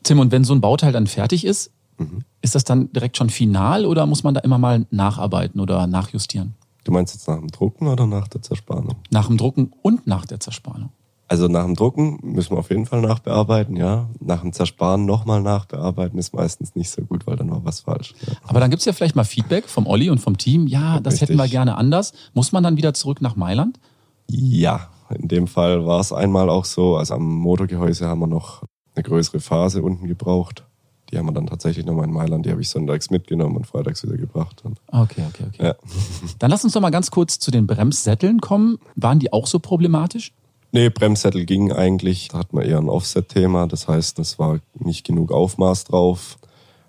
Tim, 0.04 0.20
und 0.20 0.32
wenn 0.32 0.44
so 0.44 0.54
ein 0.54 0.62
Bauteil 0.62 0.92
dann 0.92 1.08
fertig 1.08 1.46
ist, 1.46 1.72
mhm. 1.98 2.24
ist 2.42 2.56
das 2.56 2.64
dann 2.64 2.92
direkt 2.94 3.18
schon 3.18 3.30
final 3.30 3.86
oder 3.86 4.06
muss 4.06 4.24
man 4.24 4.34
da 4.34 4.42
immer 4.42 4.58
mal 4.58 4.86
nacharbeiten 4.92 5.60
oder 5.60 5.88
nachjustieren? 5.88 6.56
Du 6.84 6.92
meinst 6.92 7.16
jetzt 7.16 7.28
nach 7.28 7.40
dem 7.40 7.48
Drucken 7.48 7.88
oder 7.88 8.06
nach 8.06 8.28
der 8.28 8.42
Zerspannung? 8.42 8.96
Nach 9.10 9.28
dem 9.28 9.38
Drucken 9.38 9.74
und 9.82 10.06
nach 10.06 10.26
der 10.26 10.40
Zerspannung. 10.40 10.92
Also 11.28 11.48
nach 11.48 11.66
dem 11.66 11.76
Drucken 11.76 12.20
müssen 12.22 12.52
wir 12.52 12.60
auf 12.60 12.70
jeden 12.70 12.86
Fall 12.86 13.02
nachbearbeiten, 13.02 13.76
ja. 13.76 14.08
Nach 14.20 14.42
dem 14.42 14.54
Zersparen 14.54 15.06
nochmal 15.06 15.42
nachbearbeiten 15.42 16.20
ist 16.20 16.36
meistens 16.36 16.76
nicht 16.76 16.92
so 16.92 17.02
gut, 17.02 17.26
weil 17.26 17.36
dann 17.36 17.50
war 17.50 17.66
was 17.66 17.80
falsch. 17.80 18.14
Ja. 18.28 18.34
Aber 18.44 18.60
dann 18.60 18.70
gibt's 18.70 18.86
ja 18.86 18.94
vielleicht 18.94 19.16
mal 19.16 19.24
Feedback 19.24 19.68
vom 19.68 19.88
Olli 19.88 20.12
und 20.12 20.20
vom 20.20 20.38
Team. 20.38 20.68
Ja, 20.68 21.00
das 21.00 21.14
Richtig. 21.14 21.30
hätten 21.30 21.40
wir 21.40 21.48
gerne 21.48 21.78
anders. 21.78 22.14
Muss 22.36 22.52
man 22.52 22.64
dann 22.64 22.78
wieder 22.78 22.94
zurück 22.94 23.22
nach 23.22 23.36
Mailand? 23.36 23.80
Ja, 24.28 24.90
in 25.10 25.28
dem 25.28 25.48
Fall 25.48 25.86
war 25.86 26.00
es 26.00 26.12
einmal 26.12 26.50
auch 26.50 26.66
so. 26.66 26.98
Also 26.98 27.16
am 27.16 27.26
Motorgehäuse 27.26 28.08
haben 28.08 28.20
wir 28.20 28.28
noch 28.28 28.64
eine 28.96 29.04
größere 29.04 29.40
Phase 29.40 29.82
unten 29.82 30.08
gebraucht. 30.08 30.66
Die 31.12 31.18
haben 31.18 31.28
wir 31.28 31.34
dann 31.34 31.46
tatsächlich 31.48 31.86
nochmal 31.86 32.06
in 32.06 32.14
Mailand, 32.14 32.46
die 32.46 32.52
habe 32.52 32.62
ich 32.62 32.70
sonntags 32.70 33.12
mitgenommen 33.12 33.56
und 33.56 33.68
freitags 33.68 34.04
wieder 34.04 34.18
gebracht. 34.18 34.64
Okay, 34.88 35.24
okay, 35.30 35.44
okay. 35.48 35.64
Ja. 35.64 35.76
Dann 36.40 36.50
lass 36.50 36.64
uns 36.64 36.74
doch 36.74 36.82
mal 36.82 36.90
ganz 36.90 37.12
kurz 37.12 37.38
zu 37.38 37.52
den 37.52 37.68
Bremssätteln 37.68 38.42
kommen. 38.42 38.80
Waren 38.96 39.20
die 39.20 39.32
auch 39.32 39.46
so 39.46 39.60
problematisch? 39.60 40.34
Nee, 40.72 40.90
Bremssättel 40.90 41.46
ging 41.46 41.72
eigentlich. 41.72 42.30
Da 42.30 42.40
hatten 42.40 42.58
wir 42.58 42.66
eher 42.66 42.80
ein 42.80 42.90
Offset-Thema. 42.90 43.68
Das 43.68 43.88
heißt, 43.88 44.18
es 44.20 44.40
war 44.40 44.60
nicht 44.74 45.06
genug 45.06 45.32
Aufmaß 45.32 45.86
drauf. 45.86 46.38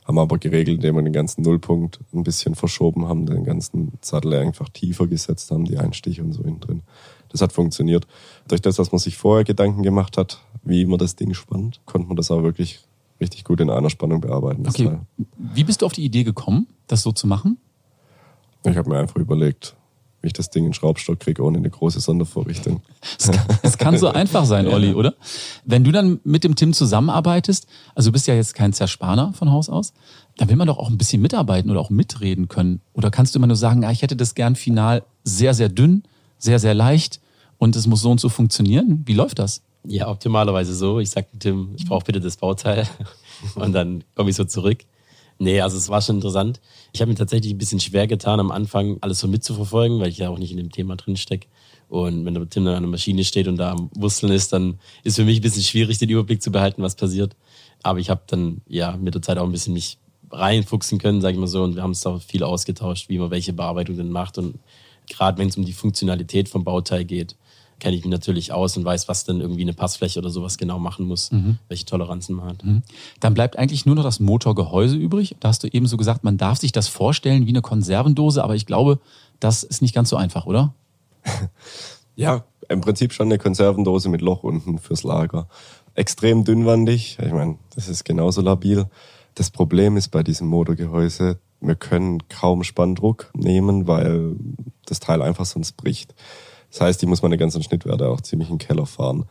Haben 0.05 0.19
aber 0.19 0.39
geregelt, 0.39 0.79
indem 0.79 0.97
wir 0.97 1.03
den 1.03 1.13
ganzen 1.13 1.43
Nullpunkt 1.43 2.01
ein 2.15 2.23
bisschen 2.23 2.55
verschoben 2.55 3.07
haben, 3.07 3.27
den 3.27 3.45
ganzen 3.45 3.93
Sattel 4.01 4.35
einfach 4.35 4.69
tiefer 4.71 5.07
gesetzt 5.07 5.51
haben, 5.51 5.65
die 5.65 5.79
Einstiche 5.79 6.23
und 6.23 6.33
so 6.33 6.43
innen 6.43 6.61
drin. 6.61 6.83
Das 7.37 7.43
hat 7.43 7.53
funktioniert. 7.53 8.07
Durch 8.49 8.63
das, 8.63 8.77
dass 8.77 8.93
man 8.93 8.99
sich 8.99 9.19
vorher 9.19 9.45
Gedanken 9.45 9.83
gemacht 9.83 10.17
hat, 10.17 10.41
wie 10.65 10.87
man 10.87 10.99
das 10.99 11.17
Ding 11.17 11.35
spannt, 11.35 11.81
konnte 11.85 12.09
man 12.09 12.17
das 12.17 12.31
auch 12.31 12.43
wirklich 12.43 12.81
richtig 13.21 13.45
gut 13.45 13.61
in 13.61 13.69
einer 13.69 13.91
Spannung 13.91 14.23
bearbeiten. 14.23 14.67
Okay. 14.67 14.87
Teil. 14.87 15.01
Wie 15.37 15.65
bist 15.65 15.83
du 15.83 15.87
auf 15.87 15.93
die 15.93 16.05
Idee 16.05 16.25
gekommen, 16.25 16.67
das 16.87 17.03
so 17.03 17.13
zu 17.13 17.27
machen? 17.27 17.59
Ich 18.65 18.75
habe 18.77 18.89
mir 18.89 18.99
einfach 18.99 19.17
überlegt, 19.17 19.77
wie 20.23 20.29
ich 20.29 20.33
das 20.33 20.49
Ding 20.49 20.65
in 20.65 20.73
Schraubstock 20.73 21.21
kriege, 21.21 21.43
ohne 21.43 21.59
eine 21.59 21.69
große 21.69 22.01
Sondervorrichtung. 22.01 22.81
Es 23.19 23.31
kann, 23.31 23.79
kann 23.79 23.99
so 23.99 24.09
einfach 24.13 24.47
sein, 24.47 24.67
Olli, 24.67 24.95
oder? 24.95 25.15
Wenn 25.67 25.85
du 25.85 25.93
dann 25.93 26.21
mit 26.25 26.43
dem 26.43 26.57
Tim 26.57 26.73
zusammenarbeitest, 26.73 27.67
also 27.95 28.09
du 28.09 28.13
bist 28.13 28.27
ja 28.27 28.35
jetzt 28.35 28.55
kein 28.55 28.73
Zerspaner 28.73 29.35
von 29.35 29.51
Haus 29.51 29.69
aus, 29.69 29.93
dann 30.39 30.49
will 30.49 30.57
man 30.57 30.69
doch 30.69 30.79
auch 30.79 30.89
ein 30.89 30.97
bisschen 30.97 31.21
mitarbeiten 31.21 31.71
oder 31.71 31.81
auch 31.81 31.91
mitreden 31.91 32.49
können. 32.49 32.81
Oder 32.95 33.11
kannst 33.11 33.35
du 33.35 33.39
immer 33.39 33.47
nur 33.47 33.57
sagen, 33.57 33.85
ah, 33.85 33.91
ich 33.91 34.01
hätte 34.01 34.17
das 34.17 34.35
gern 34.35 34.57
final 34.57 35.05
sehr, 35.23 35.53
sehr 35.53 35.69
dünn, 35.69 36.03
sehr, 36.39 36.59
sehr 36.59 36.75
leicht 36.75 37.21
und 37.59 37.77
es 37.77 37.87
muss 37.87 38.03
so 38.03 38.11
und 38.11 38.21
so 38.21 38.29
funktionieren? 38.29 39.03
Wie 39.07 39.15
läuft 39.15 39.39
das? 39.39 39.63
Ja, 39.85 40.09
optimalerweise 40.09 40.75
so. 40.75 40.99
Ich 40.99 41.11
sagte 41.11 41.39
Tim, 41.39 41.75
ich 41.77 41.87
brauche 41.87 42.05
bitte 42.05 42.21
das 42.21 42.37
Bauteil 42.37 42.89
und 43.55 43.73
dann 43.73 44.05
komme 44.15 44.31
ich 44.31 44.37
so 44.37 44.45
zurück. 44.45 44.85
Nee, 45.39 45.61
also 45.61 45.77
es 45.77 45.89
war 45.89 46.01
schon 46.01 46.17
interessant. 46.17 46.61
Ich 46.93 47.01
habe 47.01 47.11
mir 47.11 47.17
tatsächlich 47.17 47.53
ein 47.53 47.59
bisschen 47.59 47.81
schwer 47.81 48.07
getan, 48.07 48.41
am 48.41 48.51
Anfang 48.51 48.97
alles 49.03 49.19
so 49.19 49.29
mitzuverfolgen, 49.29 50.01
weil 50.01 50.09
ich 50.09 50.19
ja 50.19 50.31
auch 50.31 50.39
nicht 50.39 50.51
in 50.51 50.57
dem 50.57 50.73
Thema 50.73 50.97
drin 50.97 51.17
stecke. 51.17 51.47
Und 51.89 52.25
wenn 52.25 52.35
der 52.35 52.49
Tim 52.49 52.65
dann 52.65 52.75
an 52.75 52.83
der 52.83 52.91
Maschine 52.91 53.23
steht 53.23 53.47
und 53.47 53.57
da 53.59 53.73
am 53.73 53.91
Wursteln 53.95 54.33
ist, 54.33 54.53
dann 54.53 54.79
ist 55.05 55.17
für 55.17 55.25
mich 55.25 55.39
ein 55.39 55.43
bisschen 55.43 55.63
schwierig, 55.63 55.99
den 55.99 56.09
Überblick 56.09 56.43
zu 56.43 56.51
behalten, 56.51 56.83
was 56.83 56.97
passiert. 56.97 57.37
Aber 57.83 57.99
ich 57.99 58.11
habe 58.11 58.23
dann 58.27 58.63
ja 58.67 58.97
mit 58.97 59.15
der 59.15 59.23
Zeit 59.23 59.39
auch 59.39 59.45
ein 59.45 59.53
bisschen 59.53 59.75
mich 59.75 59.99
reinfuchsen 60.31 60.99
können, 60.99 61.21
sage 61.21 61.35
ich 61.35 61.41
mal 61.41 61.47
so. 61.47 61.63
Und 61.63 61.77
wir 61.77 61.83
haben 61.83 61.91
uns 61.91 62.01
da 62.01 62.19
viel 62.19 62.43
ausgetauscht, 62.43 63.09
wie 63.09 63.19
man 63.19 63.31
welche 63.31 63.53
Bearbeitung 63.53 63.97
denn 63.97 64.11
macht. 64.11 64.39
Und 64.39 64.59
gerade 65.09 65.39
wenn 65.39 65.49
es 65.49 65.57
um 65.57 65.65
die 65.65 65.73
Funktionalität 65.73 66.49
vom 66.49 66.65
Bauteil 66.65 67.05
geht, 67.05 67.37
kenne 67.79 67.97
ich 67.97 68.05
mich 68.05 68.11
natürlich 68.11 68.53
aus 68.53 68.77
und 68.77 68.85
weiß, 68.85 69.09
was 69.09 69.25
dann 69.25 69.41
irgendwie 69.41 69.63
eine 69.63 69.73
Passfläche 69.73 70.19
oder 70.19 70.31
sowas 70.31 70.59
genau 70.59 70.79
machen 70.79 71.07
muss, 71.07 71.31
mhm. 71.31 71.59
welche 71.69 71.85
Toleranzen 71.85 72.37
man 72.37 72.47
hat. 72.47 72.65
Mhm. 72.65 72.83
Dann 73.21 73.35
bleibt 73.35 73.59
eigentlich 73.59 73.87
nur 73.87 73.95
noch 73.95 74.05
das 74.05 74.21
Motorgehäuse 74.21 74.97
übrig. 74.97 75.37
Da 75.41 75.49
hast 75.49 75.63
du 75.63 75.69
eben 75.69 75.87
so 75.87 75.97
gesagt, 75.97 76.25
man 76.25 76.39
darf 76.39 76.59
sich 76.59 76.73
das 76.73 76.89
vorstellen 76.89 77.47
wie 77.47 77.51
eine 77.51 77.63
Konservendose, 77.63 78.43
aber 78.43 78.55
ich 78.55 78.67
glaube, 78.67 78.99
das 79.41 79.63
ist 79.63 79.83
nicht 79.83 79.95
ganz 79.95 80.09
so 80.09 80.17
einfach, 80.17 80.47
oder? 80.47 80.75
ja, 82.17 82.45
im 82.69 82.81
Prinzip 82.81 83.13
schon 83.13 83.29
eine 83.29 83.39
Konservendose 83.39 84.09
mit 84.09 84.21
Loch 84.21 84.43
unten 84.43 84.79
fürs 84.79 85.03
Lager. 85.03 85.49
Extrem 85.95 86.45
dünnwandig, 86.45 87.19
ich 87.21 87.33
meine, 87.33 87.59
das 87.75 87.89
ist 87.89 88.05
genauso 88.05 88.41
labil. 88.41 88.87
Das 89.35 89.51
Problem 89.51 89.97
ist 89.97 90.09
bei 90.09 90.23
diesem 90.23 90.49
Motorgehäuse, 90.49 91.39
wir 91.61 91.75
können 91.75 92.29
kaum 92.29 92.65
Spanndruck 92.65 93.31
nehmen, 93.35 93.87
weil 93.87 94.37
das 94.87 95.01
Teil 95.01 95.23
einfach 95.23 95.47
sonst 95.47 95.73
bricht. 95.73 96.15
Das 96.71 96.81
heißt, 96.81 97.03
ich 97.03 97.09
muss 97.09 97.23
meine 97.23 97.39
ganzen 97.39 97.63
Schnittwerte 97.63 98.09
auch 98.09 98.21
ziemlich 98.21 98.51
in 98.51 98.59
den 98.59 98.67
Keller 98.67 98.87
fahren. 98.87 99.25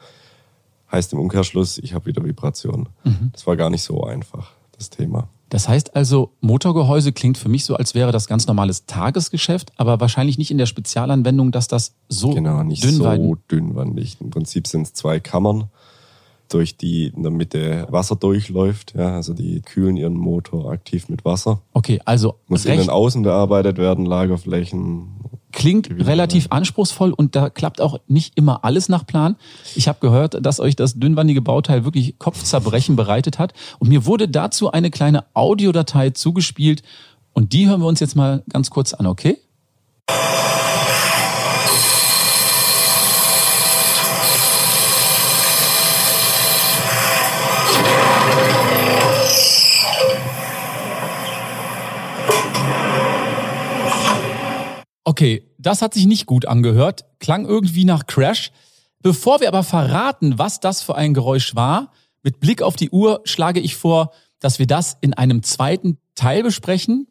Heißt 0.91 1.13
im 1.13 1.19
Umkehrschluss, 1.19 1.77
ich 1.77 1.93
habe 1.93 2.05
wieder 2.05 2.23
Vibration. 2.23 2.89
Mhm. 3.03 3.29
Das 3.33 3.45
war 3.47 3.55
gar 3.55 3.69
nicht 3.69 3.83
so 3.83 4.03
einfach, 4.03 4.51
das 4.77 4.89
Thema. 4.89 5.29
Das 5.49 5.69
heißt 5.69 5.95
also, 5.95 6.31
Motorgehäuse 6.41 7.11
klingt 7.11 7.37
für 7.37 7.49
mich 7.49 7.65
so, 7.65 7.75
als 7.75 7.93
wäre 7.93 8.11
das 8.11 8.27
ganz 8.27 8.47
normales 8.47 8.87
Tagesgeschäft, 8.87 9.71
aber 9.77 9.99
wahrscheinlich 9.99 10.37
nicht 10.37 10.51
in 10.51 10.57
der 10.57 10.65
Spezialanwendung, 10.65 11.51
dass 11.51 11.67
das 11.67 11.93
so 12.09 12.31
genau, 12.31 12.63
nicht 12.63 12.83
dünnwandig. 12.83 13.27
so 13.27 13.55
dünnwandig. 13.55 14.17
Im 14.21 14.31
Prinzip 14.31 14.67
sind 14.67 14.83
es 14.83 14.93
zwei 14.93 15.19
Kammern, 15.19 15.69
durch 16.49 16.77
die 16.77 17.07
in 17.07 17.23
der 17.23 17.31
Mitte 17.31 17.87
Wasser 17.89 18.15
durchläuft. 18.15 18.95
Ja, 18.95 19.15
also 19.15 19.33
die 19.33 19.61
kühlen 19.61 19.97
ihren 19.97 20.15
Motor 20.15 20.71
aktiv 20.71 21.09
mit 21.09 21.25
Wasser. 21.25 21.61
Okay, 21.73 22.01
also 22.05 22.35
muss 22.47 22.65
innen 22.65 22.89
außen 22.89 23.21
bearbeitet 23.21 23.77
werden, 23.77 24.05
Lagerflächen, 24.05 25.15
Klingt 25.55 25.89
relativ 26.05 26.47
anspruchsvoll 26.49 27.13
und 27.13 27.37
da 27.37 27.49
klappt 27.49 27.79
auch 27.79 27.97
nicht 28.07 28.37
immer 28.37 28.65
alles 28.65 28.89
nach 28.89 29.05
Plan. 29.05 29.37
Ich 29.73 29.87
habe 29.87 29.99
gehört, 30.01 30.45
dass 30.45 30.59
euch 30.59 30.75
das 30.75 30.95
dünnwandige 30.95 31.41
Bauteil 31.41 31.85
wirklich 31.85 32.19
Kopfzerbrechen 32.19 32.97
bereitet 32.97 33.39
hat. 33.39 33.53
Und 33.79 33.87
mir 33.87 34.05
wurde 34.05 34.27
dazu 34.27 34.71
eine 34.71 34.91
kleine 34.91 35.23
Audiodatei 35.33 36.09
zugespielt. 36.09 36.83
Und 37.31 37.53
die 37.53 37.69
hören 37.69 37.79
wir 37.79 37.87
uns 37.87 38.01
jetzt 38.01 38.17
mal 38.17 38.43
ganz 38.49 38.69
kurz 38.69 38.93
an, 38.93 39.05
okay? 39.05 39.37
Okay, 55.15 55.49
das 55.57 55.81
hat 55.81 55.93
sich 55.93 56.07
nicht 56.07 56.25
gut 56.25 56.45
angehört, 56.45 57.05
klang 57.21 57.45
irgendwie 57.45 57.85
nach 57.85 58.05
Crash. 58.05 58.51
Bevor 59.01 59.39
wir 59.39 59.47
aber 59.47 59.63
verraten, 59.63 60.37
was 60.37 60.59
das 60.59 60.81
für 60.81 60.95
ein 60.95 61.13
Geräusch 61.13 61.55
war, 61.55 61.93
mit 62.21 62.41
Blick 62.41 62.61
auf 62.61 62.75
die 62.75 62.89
Uhr 62.89 63.21
schlage 63.23 63.61
ich 63.61 63.77
vor, 63.77 64.11
dass 64.41 64.59
wir 64.59 64.67
das 64.67 64.97
in 64.99 65.13
einem 65.13 65.41
zweiten 65.41 65.99
Teil 66.15 66.43
besprechen. 66.43 67.07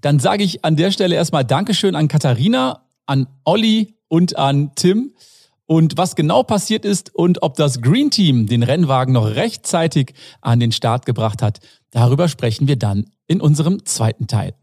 Dann 0.00 0.18
sage 0.18 0.44
ich 0.44 0.64
an 0.64 0.76
der 0.76 0.92
Stelle 0.92 1.14
erstmal 1.14 1.44
Dankeschön 1.44 1.94
an 1.94 2.08
Katharina, 2.08 2.86
an 3.04 3.26
Olli 3.44 3.96
und 4.08 4.38
an 4.38 4.74
Tim. 4.74 5.12
Und 5.66 5.98
was 5.98 6.16
genau 6.16 6.44
passiert 6.44 6.86
ist 6.86 7.14
und 7.14 7.42
ob 7.42 7.56
das 7.56 7.82
Green 7.82 8.10
Team 8.10 8.46
den 8.46 8.62
Rennwagen 8.62 9.12
noch 9.12 9.26
rechtzeitig 9.26 10.14
an 10.40 10.58
den 10.58 10.72
Start 10.72 11.04
gebracht 11.04 11.42
hat, 11.42 11.58
darüber 11.90 12.28
sprechen 12.28 12.66
wir 12.66 12.76
dann 12.76 13.10
in 13.26 13.42
unserem 13.42 13.84
zweiten 13.84 14.26
Teil. 14.26 14.54